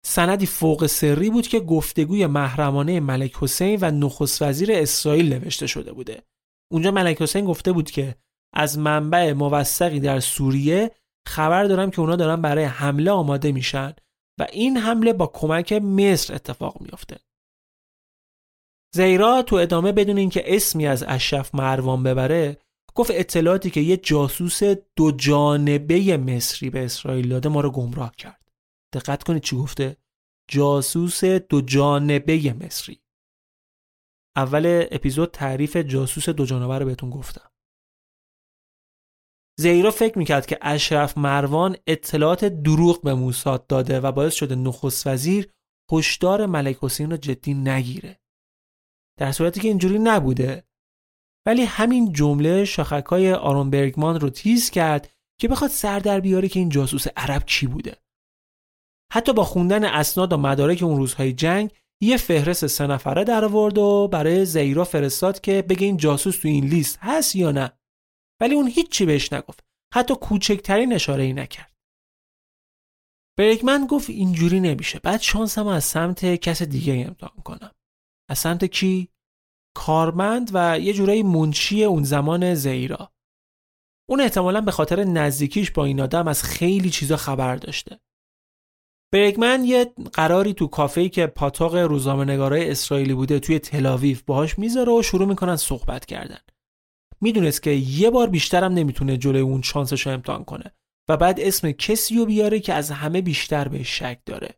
[0.07, 5.93] سندی فوق سری بود که گفتگوی محرمانه ملک حسین و نخست وزیر اسرائیل نوشته شده
[5.93, 6.22] بوده
[6.72, 8.14] اونجا ملک حسین گفته بود که
[8.55, 10.91] از منبع موثقی در سوریه
[11.26, 13.95] خبر دارم که اونا دارن برای حمله آماده میشن
[14.41, 17.16] و این حمله با کمک مصر اتفاق میافته.
[18.95, 22.57] زیرا تو ادامه بدون اینکه اسمی از اشرف مروان ببره
[22.99, 24.62] گفت اطلاعاتی که یه جاسوس
[24.96, 28.53] دو جانبه مصری به اسرائیل داده ما رو گمراه کرد.
[28.94, 29.96] دقت کنید چی گفته؟
[30.51, 33.01] جاسوس دو جانبه مصری.
[34.36, 37.51] اول اپیزود تعریف جاسوس دو جانبه رو بهتون گفتم.
[39.59, 45.07] زیرا فکر می‌کرد که اشرف مروان اطلاعات دروغ به موساد داده و باعث شده نخست
[45.07, 45.53] وزیر
[45.92, 48.20] هشدار ملک حسین رو جدی نگیره.
[49.18, 50.67] در صورتی که اینجوری نبوده
[51.47, 55.11] ولی همین جمله شاخکای آرون برگمان رو تیز کرد
[55.41, 57.97] که بخواد سر در بیاره که این جاسوس عرب کی بوده.
[59.12, 61.70] حتی با خوندن اسناد و مدارک اون روزهای جنگ
[62.03, 66.49] یه فهرست سه نفره در آورد و برای زیرا فرستاد که بگه این جاسوس تو
[66.49, 67.72] این لیست هست یا نه.
[68.41, 69.64] ولی اون هیچی بهش نگفت.
[69.95, 71.72] حتی کوچکترین اشاره ای نکرد.
[73.39, 74.99] برگمن گفت اینجوری نمیشه.
[74.99, 77.70] بعد شانسم از سمت کس دیگه امتحان کنم.
[78.30, 79.09] از سمت کی؟
[79.79, 83.12] کارمند و یه جورایی منشی اون زمان زیرا.
[84.09, 88.01] اون احتمالا به خاطر نزدیکیش با این آدم از خیلی چیزا خبر داشته.
[89.12, 94.93] برگمن یه قراری تو کافه‌ای که پاتاق روزنامه نگارای اسرائیلی بوده توی تلاویف باهاش می‌ذاره
[94.93, 96.41] و شروع می‌کنن صحبت کردن.
[97.20, 100.74] می‌دونست که یه بار بیشترم نمی‌تونه جلوی اون شانسش رو امتحان کنه
[101.09, 104.55] و بعد اسم کسی رو بیاره که از همه بیشتر به شک داره.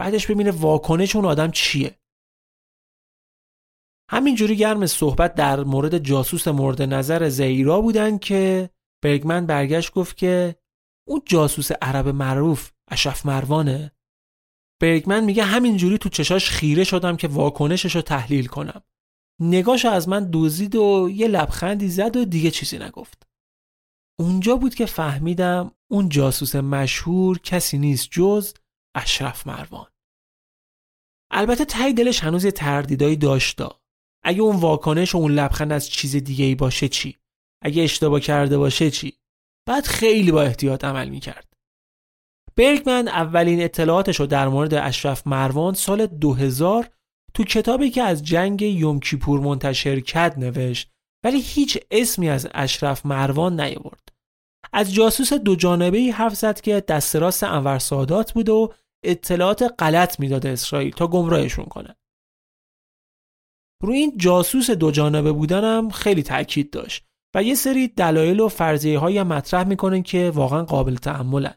[0.00, 1.98] بعدش ببینه واکنش اون آدم چیه.
[4.10, 8.70] همینجوری گرم صحبت در مورد جاسوس مورد نظر زیرا بودن که
[9.02, 10.56] برگمن برگشت گفت که
[11.08, 13.92] اون جاسوس عرب معروف اشرف مروانه.
[14.80, 18.82] برگمن میگه همینجوری تو چشاش خیره شدم که واکنشش رو تحلیل کنم.
[19.40, 23.28] نگاش از من دوزید و یه لبخندی زد و دیگه چیزی نگفت.
[24.20, 28.54] اونجا بود که فهمیدم اون جاسوس مشهور کسی نیست جز
[28.94, 29.86] اشرف مروان.
[31.30, 33.77] البته تای دلش هنوز یه تردیدایی داشتا
[34.24, 37.16] اگه اون واکنش و اون لبخند از چیز دیگه ای باشه چی
[37.62, 39.12] اگه اشتباه کرده باشه چی
[39.68, 41.48] بعد خیلی با احتیاط عمل می‌کرد
[42.56, 46.90] برگمن اولین اطلاعاتش رو در مورد اشرف مروان سال 2000
[47.34, 50.90] تو کتابی که از جنگ یوم کیپور منتشر کرد نوشت
[51.24, 54.08] ولی هیچ اسمی از اشرف مروان نیاورد.
[54.72, 58.72] از جاسوس دو جانبه ای حرف زد که دست راست انور سادات بود و
[59.04, 61.96] اطلاعات غلط می‌داد اسرائیل تا گمراهشون کنه.
[63.82, 67.04] روی این جاسوس دو جانبه بودنم خیلی تاکید داشت
[67.34, 71.54] و یه سری دلایل و فرضیه های مطرح می‌کنن که واقعا قابل تحملن.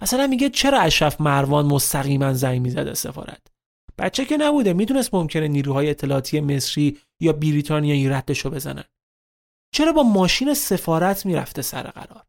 [0.00, 3.46] مثلا میگه چرا اشرف مروان مستقیما زنگ می‌زده سفارت؟
[3.98, 8.84] بچه که نبوده می‌دونست ممکنه نیروهای اطلاعاتی مصری یا بریتانیایی ردشو بزنن.
[9.74, 12.24] چرا با ماشین سفارت می‌رفته سر قرار؟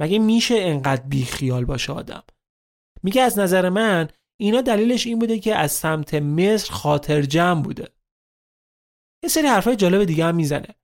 [0.00, 2.22] مگه میشه انقدر بیخیال باشه آدم؟
[3.02, 4.08] میگه از نظر من
[4.40, 7.93] اینا دلیلش این بوده که از سمت مصر خاطر جمع بوده.
[9.24, 10.74] یه سری حرفای جالب دیگه هم می‌زنه.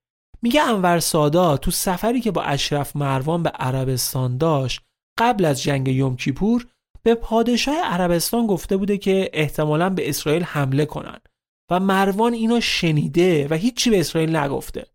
[0.43, 4.81] میگه انور سادا تو سفری که با اشرف مروان به عربستان داشت
[5.19, 6.67] قبل از جنگ یوم کیپور
[7.03, 11.19] به پادشاه عربستان گفته بوده که احتمالا به اسرائیل حمله کنن
[11.71, 14.87] و مروان اینو شنیده و هیچی به اسرائیل نگفته.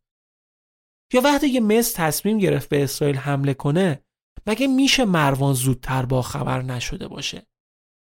[1.14, 4.04] یا وقتی که مصر تصمیم گرفت به اسرائیل حمله کنه
[4.48, 7.48] مگه میشه مروان زودتر با خبر نشده باشه؟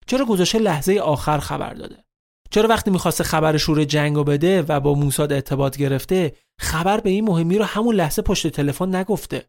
[0.07, 2.05] چرا گذاشته لحظه آخر خبر داده؟
[2.53, 7.24] چرا وقتی می‌خواسته خبر شور جنگو بده و با موساد ارتباط گرفته خبر به این
[7.24, 9.48] مهمی رو همون لحظه پشت تلفن نگفته؟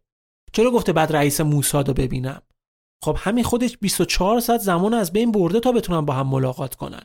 [0.53, 2.41] چرا گفته بعد رئیس موساد رو ببینم؟
[3.03, 7.03] خب همین خودش 24 ساعت زمان از بین برده تا بتونن با هم ملاقات کنن.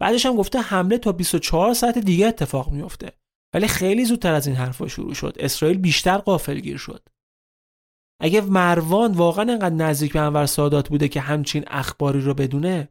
[0.00, 3.12] بعدش هم گفته حمله تا 24 ساعت دیگه اتفاق میفته
[3.54, 5.36] ولی خیلی زودتر از این حرفا شروع شد.
[5.38, 7.08] اسرائیل بیشتر قافلگیر شد.
[8.20, 12.88] اگه مروان واقعا انقدر نزدیک به انور سادات بوده که همچین اخباری رو بدونه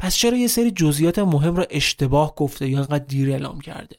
[0.00, 3.96] پس چرا یه سری جزئیات مهم رو اشتباه گفته یا انقدر دیر اعلام کرده؟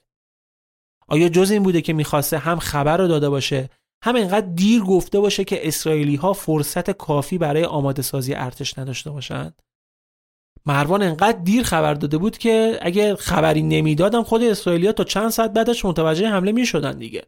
[1.07, 3.69] آیا جز این بوده که می‌خواسته هم خبر رو داده باشه
[4.03, 9.09] هم اینقدر دیر گفته باشه که اسرائیلی ها فرصت کافی برای آماده سازی ارتش نداشته
[9.09, 9.61] باشند؟
[10.65, 15.53] مروان انقدر دیر خبر داده بود که اگه خبری نمی‌دادم خود اسرائیلیا تا چند ساعت
[15.53, 17.27] بعدش متوجه حمله می شدن دیگه.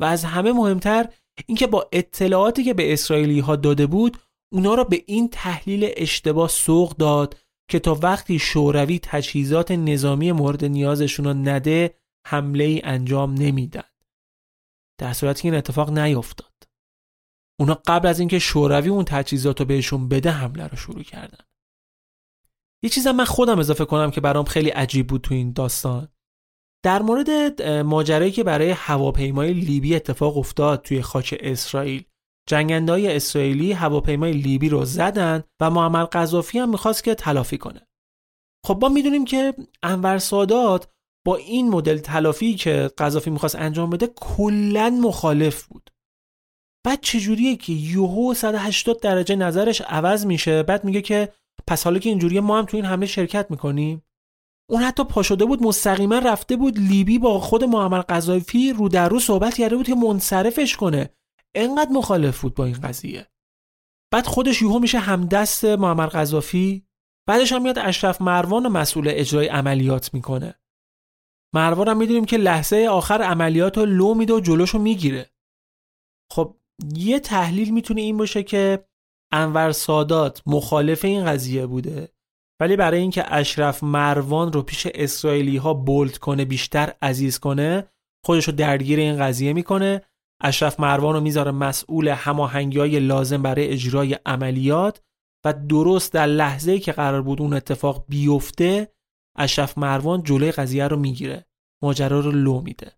[0.00, 1.08] و از همه مهمتر
[1.46, 4.18] اینکه با اطلاعاتی که به اسرائیلی ها داده بود
[4.52, 10.64] اونا را به این تحلیل اشتباه سوق داد که تا وقتی شوروی تجهیزات نظامی مورد
[10.64, 11.94] نیازشون رو نده
[12.26, 13.90] حمله ای انجام نمیدن.
[14.98, 16.52] در صورتی که این اتفاق نیفتاد
[17.60, 21.44] اونا قبل از اینکه شوروی اون تجهیزات رو بهشون بده حمله رو شروع کردن.
[22.82, 26.08] یه چیزم من خودم اضافه کنم که برام خیلی عجیب بود تو این داستان.
[26.84, 32.04] در مورد ماجرایی که برای هواپیمای لیبی اتفاق افتاد توی خاک اسرائیل.
[32.48, 37.88] جنگندهای اسرائیلی هواپیمای لیبی رو زدن و معمر قذافی هم می‌خواست که تلافی کنه.
[38.66, 40.88] خب ما می‌دونیم که انور سادات
[41.26, 45.90] با این مدل تلافی که قذافی می‌خواست انجام بده کلا مخالف بود.
[46.86, 51.32] بعد چجوریه که یوهو 180 درجه نظرش عوض میشه بعد میگه که
[51.66, 54.02] پس حالا که اینجوریه ما هم تو این حمله شرکت می‌کنیم؟
[54.70, 59.08] اون حتی پا شده بود مستقیما رفته بود لیبی با خود معمر قذافی رو در
[59.08, 61.10] رو صحبت کرده بود که منصرفش کنه.
[61.54, 63.26] انقدر مخالف بود با این قضیه.
[64.12, 66.86] بعد خودش یوهو میشه همدست معمر قذافی
[67.28, 70.54] بعدش هم میاد اشرف مروان مسئول اجرای عملیات می‌کنه.
[71.54, 75.30] مروان هم می‌دونیم که لحظه آخر عملیات رو لو میده و جلوشو می‌گیره.
[76.32, 76.56] خب
[76.94, 78.88] یه تحلیل می‌تونه این باشه که
[79.32, 82.08] انور سادات مخالف این قضیه بوده
[82.60, 87.88] ولی برای اینکه اشرف مروان رو پیش اسرائیلی ها بولد کنه بیشتر عزیز کنه
[88.24, 90.02] خودش رو درگیر این قضیه می‌کنه.
[90.40, 95.02] اشرف مروان رو می‌ذاره مسئول هماهنگی های لازم برای اجرای عملیات
[95.44, 98.94] و درست در لحظه که قرار بود اون اتفاق بیفته
[99.38, 101.46] اشرف مروان جلوی قضیه رو می‌گیره
[101.82, 102.92] ماجرا رو لو میده.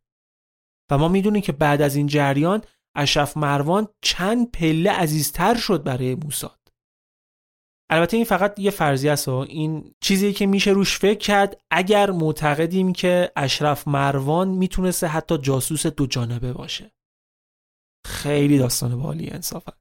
[0.91, 2.62] و ما می‌دونیم که بعد از این جریان
[2.97, 6.61] اشرف مروان چند پله عزیزتر شد برای موساد.
[7.91, 12.93] البته این فقط یه فرضیه است این چیزی که میشه روش فکر کرد اگر معتقدیم
[12.93, 16.96] که اشرف مروان می‌تونسته حتی جاسوس دو جانبه باشه.
[18.07, 19.73] خیلی داستان بالی انصافا.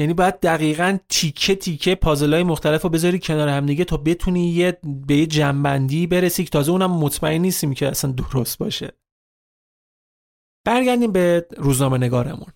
[0.00, 4.78] یعنی باید دقیقا تیکه تیکه پازل مختلف رو بذاری کنار هم دیگه تا بتونی یه
[5.06, 8.92] به یه جنبندی برسی که تازه اونم مطمئن نیستیم که اصلا درست باشه.
[10.66, 12.52] برگردیم به روزنامه نگارمون.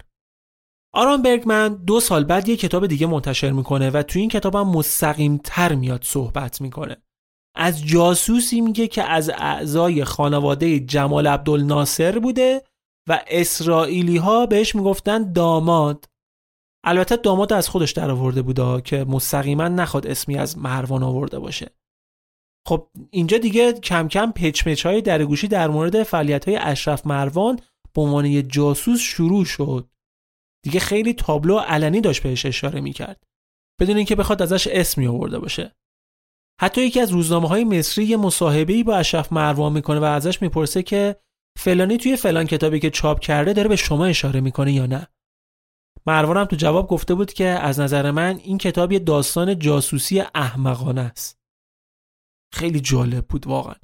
[0.94, 4.68] آران برگمن دو سال بعد یه کتاب دیگه منتشر می‌کنه و توی این کتاب هم
[4.68, 6.96] مستقیم تر میاد صحبت می‌کنه.
[7.54, 12.62] از جاسوسی میگه که از اعضای خانواده جمال عبدالناصر بوده
[13.08, 16.04] و اسرائیلی ها بهش می‌گفتن داماد.
[16.84, 21.70] البته داماد از خودش در آورده بوده که مستقیما نخواد اسمی از مروان آورده باشه.
[22.68, 27.60] خب اینجا دیگه کم کم پچ های درگوشی در مورد فعالیت های اشرف مروان
[27.94, 29.90] به عنوان یه جاسوس شروع شد.
[30.64, 33.26] دیگه خیلی تابلو علنی داشت بهش اشاره می‌کرد.
[33.80, 35.76] بدون اینکه بخواد ازش اسمی آورده باشه.
[36.60, 40.82] حتی یکی از روزنامه های مصری یه مصاحبه با اشرف مروان می‌کنه و ازش می‌پرسه
[40.82, 41.16] که
[41.56, 45.06] فلانی توی فلان کتابی که چاپ کرده داره به شما اشاره می‌کنه یا نه؟
[46.06, 50.20] مروان هم تو جواب گفته بود که از نظر من این کتاب یه داستان جاسوسی
[50.34, 51.38] احمقانه است.
[52.52, 53.74] خیلی جالب بود واقعا.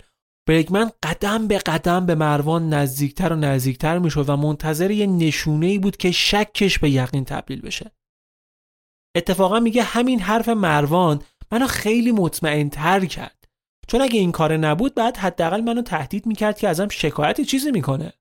[0.48, 5.78] برگمن قدم به قدم به مروان نزدیکتر و نزدیکتر می‌شد و منتظر یه نشونه ای
[5.78, 7.92] بود که شکش به یقین تبدیل بشه.
[9.16, 13.41] اتفاقا میگه همین حرف مروان منو خیلی مطمئن تر کرد.
[13.92, 18.12] چون اگه این کار نبود بعد حداقل منو تهدید می‌کرد که ازم شکایتی چیزی می‌کنه.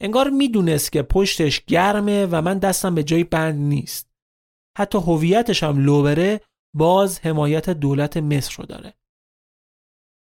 [0.00, 4.10] انگار می‌دونست که پشتش گرمه و من دستم به جای بند نیست.
[4.78, 6.40] حتی هویتش هم لوبره
[6.74, 8.94] باز حمایت دولت مصر رو داره.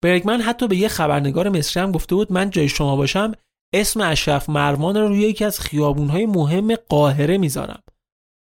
[0.02, 3.32] برگمن حتی به یه خبرنگار مصری هم گفته بود من جای شما باشم
[3.74, 7.82] اسم اشرف مروان رو روی یکی از خیابونهای مهم قاهره می‌ذارم.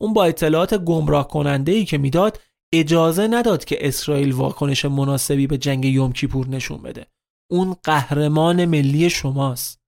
[0.02, 2.40] اون با اطلاعات گمراه کننده ای که می‌داد
[2.74, 7.08] اجازه نداد که اسرائیل واکنش مناسبی به جنگ یوم کیپور نشون بده.
[7.52, 9.80] اون قهرمان ملی شماست.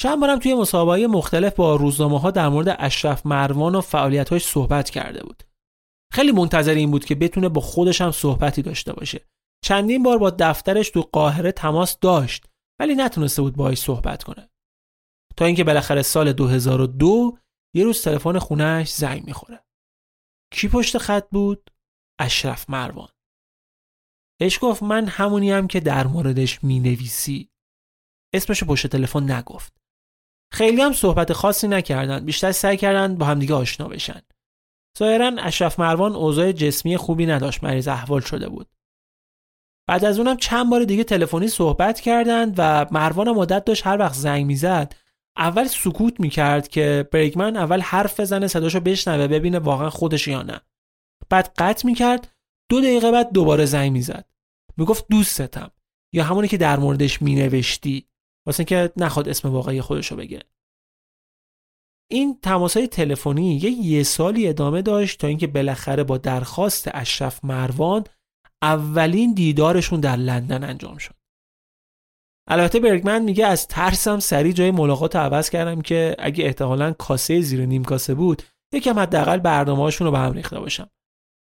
[0.00, 4.90] چند بارم توی مسابقه مختلف با روزنامه ها در مورد اشرف مروان و فعالیتاش صحبت
[4.90, 5.42] کرده بود.
[6.12, 9.28] خیلی منتظر این بود که بتونه با خودش هم صحبتی داشته باشه.
[9.64, 12.46] چندین بار با دفترش تو قاهره تماس داشت
[12.80, 14.50] ولی نتونسته بود باهاش صحبت کنه.
[15.36, 17.38] تا اینکه بالاخره سال 2002
[17.74, 19.63] یه روز تلفن خونهش زنگ می‌خوره.
[20.54, 21.70] کی پشت خط بود؟
[22.18, 23.08] اشرف مروان.
[24.40, 27.50] اش گفت من همونی هم که در موردش می نویسی
[28.34, 29.76] اسمش پشت تلفن نگفت.
[30.52, 32.24] خیلی هم صحبت خاصی نکردن.
[32.24, 34.22] بیشتر سعی کردن با همدیگه آشنا بشن.
[34.98, 37.64] ظاهرا اشرف مروان اوضاع جسمی خوبی نداشت.
[37.64, 38.68] مریض احوال شده بود.
[39.88, 44.14] بعد از اونم چند بار دیگه تلفنی صحبت کردند و مروان مدت داشت هر وقت
[44.14, 44.94] زنگ می‌زد
[45.36, 50.60] اول سکوت می‌کرد که بریکمن اول حرف بزنه صداشو بشنوه ببینه واقعا خودش یا نه.
[51.30, 52.32] بعد قطع می‌کرد
[52.70, 54.30] دو دقیقه بعد دوباره زنگ می‌زد.
[54.76, 55.70] می‌گفت دوستتم.
[56.14, 58.08] یا همونی که در موردش مینوشتی.
[58.46, 60.42] واسه که نخواد اسم واقعی خودشو بگه.
[62.10, 68.04] این تماسهای تلفنی یه یه سالی ادامه داشت تا اینکه بالاخره با درخواست اشرف مروان
[68.62, 71.14] اولین دیدارشون در لندن انجام شد.
[72.48, 77.66] البته برگمن میگه از ترسم سری جای ملاقات عوض کردم که اگه احتمالا کاسه زیر
[77.66, 78.42] نیم کاسه بود
[78.72, 80.90] یکم حداقل برنامه‌هاشون رو به هم ریخته باشم.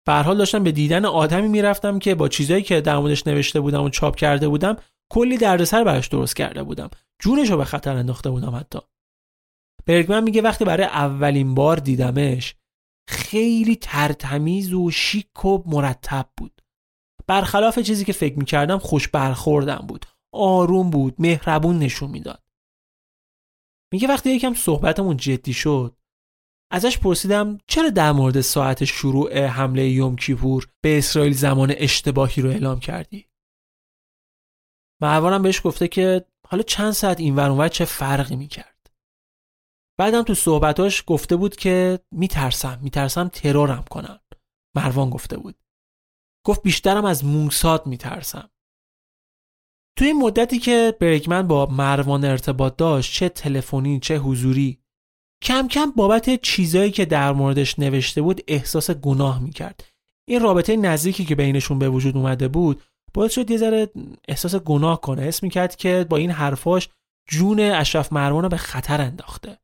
[0.08, 3.84] به حال داشتم به دیدن آدمی می‌رفتم که با چیزایی که در موردش نوشته بودم
[3.84, 4.78] و چاپ کرده بودم
[5.12, 6.90] کلی دردسر براش درست کرده بودم.
[7.22, 8.80] جونش رو به خطر انداخته بودم حتی.
[9.86, 12.55] برگمن میگه وقتی برای اولین بار دیدمش
[13.09, 16.62] خیلی ترتمیز و شیک و مرتب بود.
[17.28, 20.05] برخلاف چیزی که فکر می‌کردم خوش برخوردم بود.
[20.34, 22.43] آروم بود مهربون نشون می‌داد.
[23.93, 25.96] میگه وقتی یکم صحبتمون جدی شد
[26.72, 32.50] ازش پرسیدم چرا در مورد ساعت شروع حمله یوم کیپور به اسرائیل زمان اشتباهی رو
[32.50, 33.30] اعلام کردی؟
[35.01, 38.92] مروانم بهش گفته که حالا چند ساعت این ور چه فرقی می‌کرد.
[40.00, 44.20] بعدم تو صحبتاش گفته بود که میترسم میترسم ترورم کنن.
[44.76, 45.56] مروان گفته بود.
[46.46, 48.50] گفت بیشترم از موساد میترسم.
[49.97, 54.79] توی این مدتی که برگمن با مروان ارتباط داشت چه تلفنی چه حضوری
[55.43, 59.86] کم کم بابت چیزایی که در موردش نوشته بود احساس گناه می‌کرد.
[60.28, 62.82] این رابطه نزدیکی که بینشون به وجود اومده بود
[63.13, 63.89] باعث شد یه ذره
[64.28, 65.21] احساس گناه کنه.
[65.21, 66.89] اسم می‌کرد که با این حرفاش
[67.29, 69.57] جون اشرف مروان رو به خطر انداخته.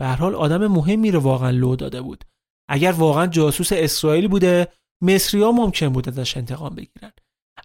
[0.00, 2.24] به حال آدم مهمی رو واقعا لو داده بود.
[2.68, 4.68] اگر واقعا جاسوس اسرائیل بوده
[5.34, 7.12] ها ممکن بود ازش انتقام بگیرن.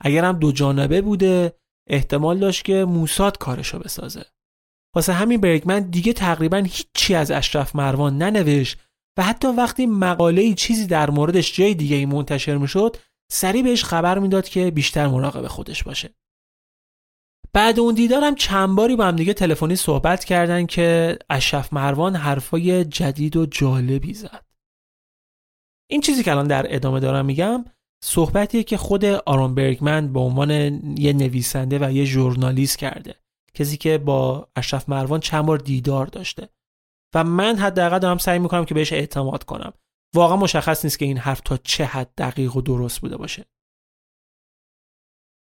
[0.01, 1.53] اگر هم دو جانبه بوده
[1.87, 4.25] احتمال داشت که موساد کارشو بسازه.
[4.95, 8.77] واسه همین برگمن دیگه تقریبا هیچی از اشرف مروان ننوشت
[9.17, 12.97] و حتی وقتی مقاله چیزی در موردش جای دیگه ای منتشر می‌شد
[13.31, 16.15] سریع بهش خبر می‌داد که بیشتر مراقب خودش باشه.
[17.53, 22.85] بعد اون دیدارم چند باری با هم دیگه تلفنی صحبت کردن که اشرف مروان حرفای
[22.85, 24.45] جدید و جالبی زد.
[25.89, 27.65] این چیزی که الان در ادامه دارم میگم
[28.07, 30.51] صحبتیه که خود آرون برگمن به عنوان
[30.97, 33.15] یه نویسنده و یه ژورنالیست کرده.
[33.53, 36.49] کسی که با اشرف مروان چند بار دیدار داشته.
[37.15, 39.73] و من حداقل دارم سعی می‌کنم که بهش اعتماد کنم.
[40.15, 43.45] واقعا مشخص نیست که این حرف تا چه حد دقیق و درست بوده باشه.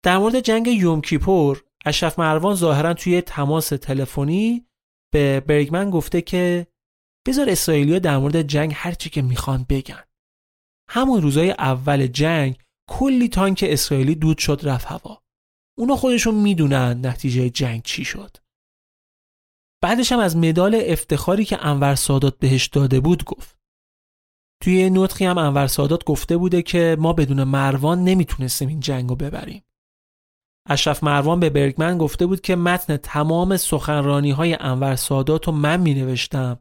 [0.04, 4.66] در مورد جنگ یوم کیپور اشرف مروان ظاهرا توی تماس تلفنی
[5.12, 6.66] به برگمن گفته که
[7.26, 10.02] بذار اسرائیلیا در مورد جنگ هرچی که می‌خوان بگن.
[10.92, 12.58] همون روزای اول جنگ
[12.88, 15.22] کلی تانک اسرائیلی دود شد رفت هوا.
[15.78, 18.36] اونا خودشون می‌دونن نتیجه جنگ چی شد.
[19.82, 23.58] بعدش هم از مدال افتخاری که انور سادات بهش داده بود گفت.
[24.62, 29.16] توی نطقی هم انور سادات گفته بوده که ما بدون مروان نمی‌تونستیم این جنگ رو
[29.16, 29.62] ببریم.
[30.68, 35.80] اشرف مروان به برگمن گفته بود که متن تمام سخنرانی های انور سادات رو من
[35.80, 36.58] می نوشتم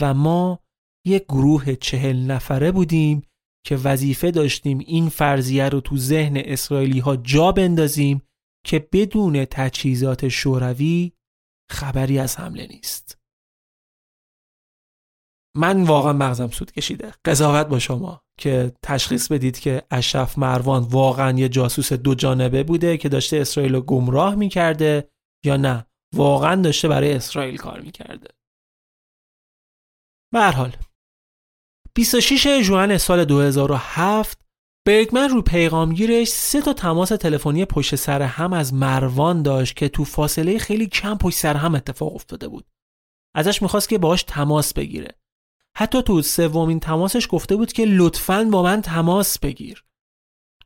[0.00, 0.60] و ما
[1.06, 3.22] یک گروه چهل نفره بودیم
[3.66, 8.22] که وظیفه داشتیم این فرضیه رو تو ذهن اسرائیلی ها جا بندازیم
[8.66, 11.12] که بدون تجهیزات شوروی
[11.70, 13.18] خبری از حمله نیست.
[15.56, 17.14] من واقعا مغزم سود کشیده.
[17.24, 22.96] قضاوت با شما که تشخیص بدید که اشرف مروان واقعا یه جاسوس دو جانبه بوده
[22.96, 25.10] که داشته اسرائیل رو گمراه می‌کرده
[25.44, 28.28] یا نه؟ واقعا داشته برای اسرائیل کار می‌کرده.
[30.32, 30.76] به حال
[31.94, 34.40] 26 ژوئن سال 2007
[34.86, 40.04] برگمن رو پیغامگیرش سه تا تماس تلفنی پشت سر هم از مروان داشت که تو
[40.04, 42.66] فاصله خیلی کم پشت سر هم اتفاق افتاده بود.
[43.34, 45.14] ازش می‌خواست که باهاش تماس بگیره.
[45.76, 49.84] حتی تو سومین تماسش گفته بود که لطفاً با من تماس بگیر.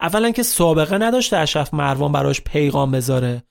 [0.01, 3.43] اولا که سابقه نداشته اشرف مروان براش پیغام بذاره.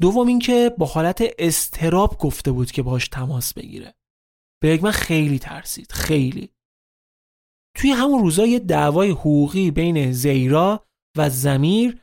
[0.00, 3.94] دوم اینکه با حالت استراب گفته بود که باهاش تماس بگیره.
[4.62, 5.92] برگمن خیلی ترسید.
[5.92, 6.50] خیلی.
[7.76, 10.84] توی همون روزا یه دعوای حقوقی بین زیرا
[11.16, 11.98] و زمیر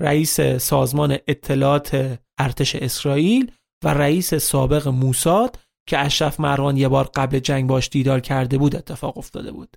[0.00, 3.52] رئیس سازمان اطلاعات ارتش اسرائیل
[3.84, 5.58] و رئیس سابق موساد
[5.88, 9.76] که اشرف مروان یه بار قبل جنگ باش دیدار کرده بود اتفاق افتاده بود.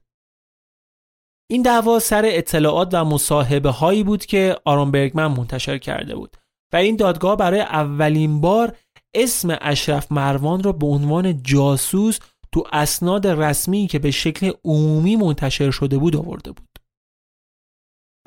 [1.51, 6.38] این دعوا سر اطلاعات و مصاحبه هایی بود که آرون برگمن منتشر کرده بود
[6.73, 8.77] و این دادگاه برای اولین بار
[9.13, 12.19] اسم اشرف مروان را به عنوان جاسوس
[12.56, 16.80] تو اسناد رسمی که به شکل عمومی منتشر شده بود آورده بود.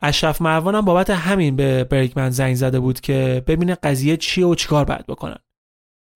[0.02, 4.84] اشرف مروان بابت همین به برگمن زنگ زده بود که ببینه قضیه چیه و چیکار
[4.84, 5.38] باید بکنن.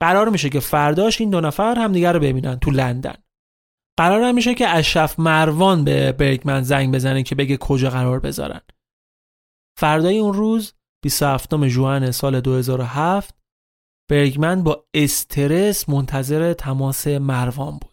[0.00, 3.14] قرار میشه که فرداش این دو نفر همدیگه رو ببینن تو لندن.
[3.98, 8.60] قرار هم میشه که اشرف مروان به برگمن زنگ بزنه که بگه کجا قرار بذارن.
[9.78, 13.34] فردای اون روز 27 ژوئن سال 2007
[14.10, 17.91] برگمن با استرس منتظر تماس مروان بود.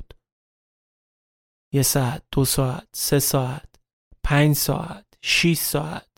[1.73, 3.75] یه ساعت دو ساعت سه ساعت
[4.23, 6.09] پنج ساعت شیش ساعت.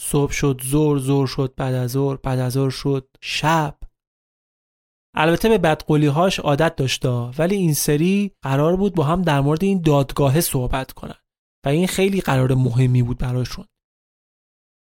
[0.00, 3.78] صبح شد زور زور شد بعد از ظهر بعد از ظهر شد شب.
[5.16, 6.06] البته به بدقولی
[6.44, 11.18] عادت داشته ولی این سری قرار بود با هم در مورد این دادگاه صحبت کنن
[11.66, 13.64] و این خیلی قرار مهمی بود براشون.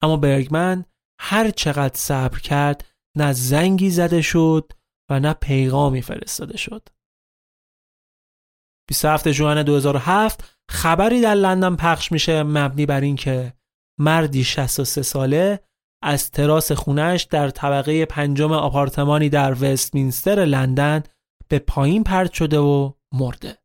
[0.02, 0.84] اما برگمن
[1.20, 2.86] هر چقدر صبر کرد
[3.16, 4.72] نه زنگی زده شد
[5.10, 6.88] و نه پیغامی فرستاده شد.
[8.90, 13.54] 27 ژوئن 2007 خبری در لندن پخش میشه مبنی بر اینکه
[14.00, 15.60] مردی 63 ساله
[16.02, 21.02] از تراس خونش در طبقه پنجم آپارتمانی در وستمینستر لندن
[21.48, 23.58] به پایین پرت شده و مرده.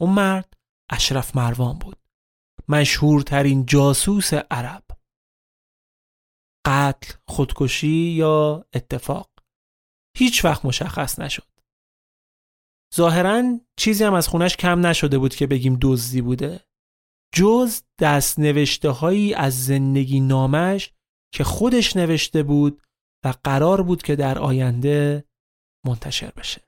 [0.00, 0.54] اون مرد
[0.90, 1.98] اشرف مروان بود.
[2.68, 4.84] مشهورترین جاسوس عرب.
[6.66, 9.30] قتل، خودکشی یا اتفاق.
[10.16, 11.55] هیچ وقت مشخص نشد.
[12.96, 16.60] ظاهرا چیزی هم از خونش کم نشده بود که بگیم دزدی بوده.
[17.34, 20.92] جز دست نوشته هایی از زندگی نامش
[21.32, 22.82] که خودش نوشته بود
[23.24, 25.24] و قرار بود که در آینده
[25.86, 26.65] منتشر بشه.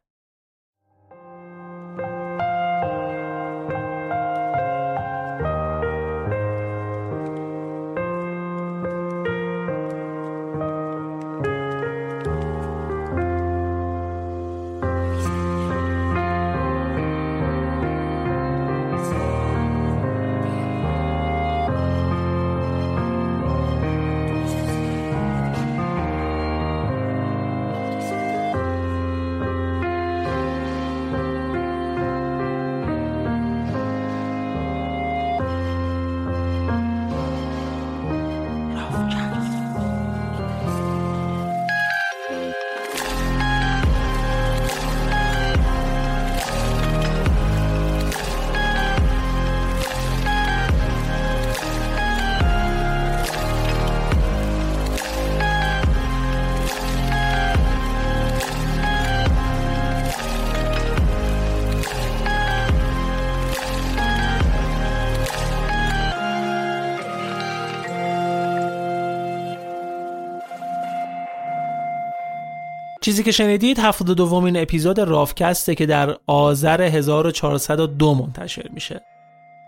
[73.08, 79.00] چیزی که شنیدید 72 دومین اپیزود رافکسته که در آذر 1402 منتشر میشه.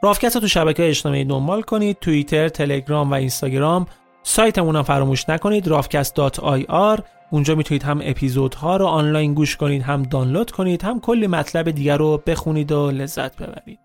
[0.03, 3.87] رافکست رو تو شبکه اجتماعی دنبال کنید توییتر، تلگرام و اینستاگرام.
[4.23, 10.51] سایتمون هم فراموش نکنید rafcast.ir اونجا می‌تونید هم اپیزودها رو آنلاین گوش کنید هم دانلود
[10.51, 13.79] کنید هم کلی مطلب دیگر رو بخونید و لذت ببرید.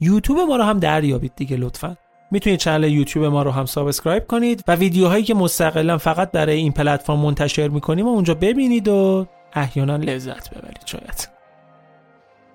[0.00, 1.96] یوتیوب ما رو هم دریابید دیگه لطفا.
[2.30, 6.72] می‌تونید channel یوتیوب ما رو هم subscribe کنید و ویدیوهایی که مستقلا فقط برای این
[6.72, 11.28] پلتفرم منتشر می‌کنیم و اونجا ببینید و احیانا لذت ببرید شاید.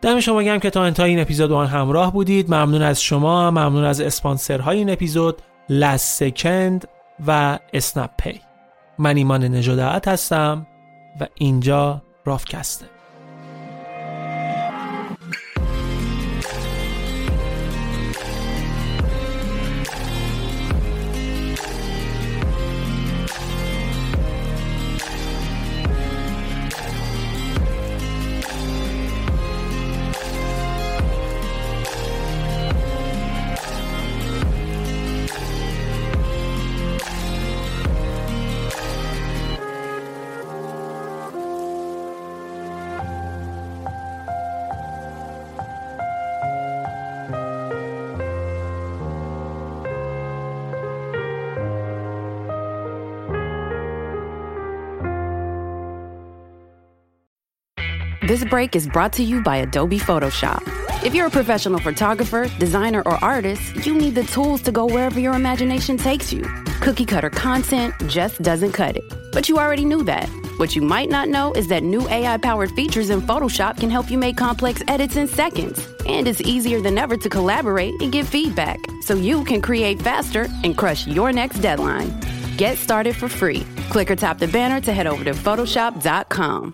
[0.01, 2.53] دم شما گم که تا انتهای این اپیزود با همراه بودید.
[2.53, 6.87] ممنون از شما ممنون از اسپانسرهای این اپیزود لس سکند
[7.27, 8.41] و اسنپ پی
[8.97, 10.67] من ایمان نجادعت هستم
[11.19, 12.92] و اینجا رافکسته.
[58.33, 60.63] This break is brought to you by Adobe Photoshop.
[61.05, 65.19] If you're a professional photographer, designer, or artist, you need the tools to go wherever
[65.19, 66.41] your imagination takes you.
[66.81, 69.03] Cookie cutter content just doesn't cut it.
[69.31, 70.27] But you already knew that.
[70.57, 74.09] What you might not know is that new AI powered features in Photoshop can help
[74.09, 75.87] you make complex edits in seconds.
[76.07, 80.47] And it's easier than ever to collaborate and give feedback so you can create faster
[80.63, 82.19] and crush your next deadline.
[82.57, 83.63] Get started for free.
[83.91, 86.73] Click or tap the banner to head over to Photoshop.com.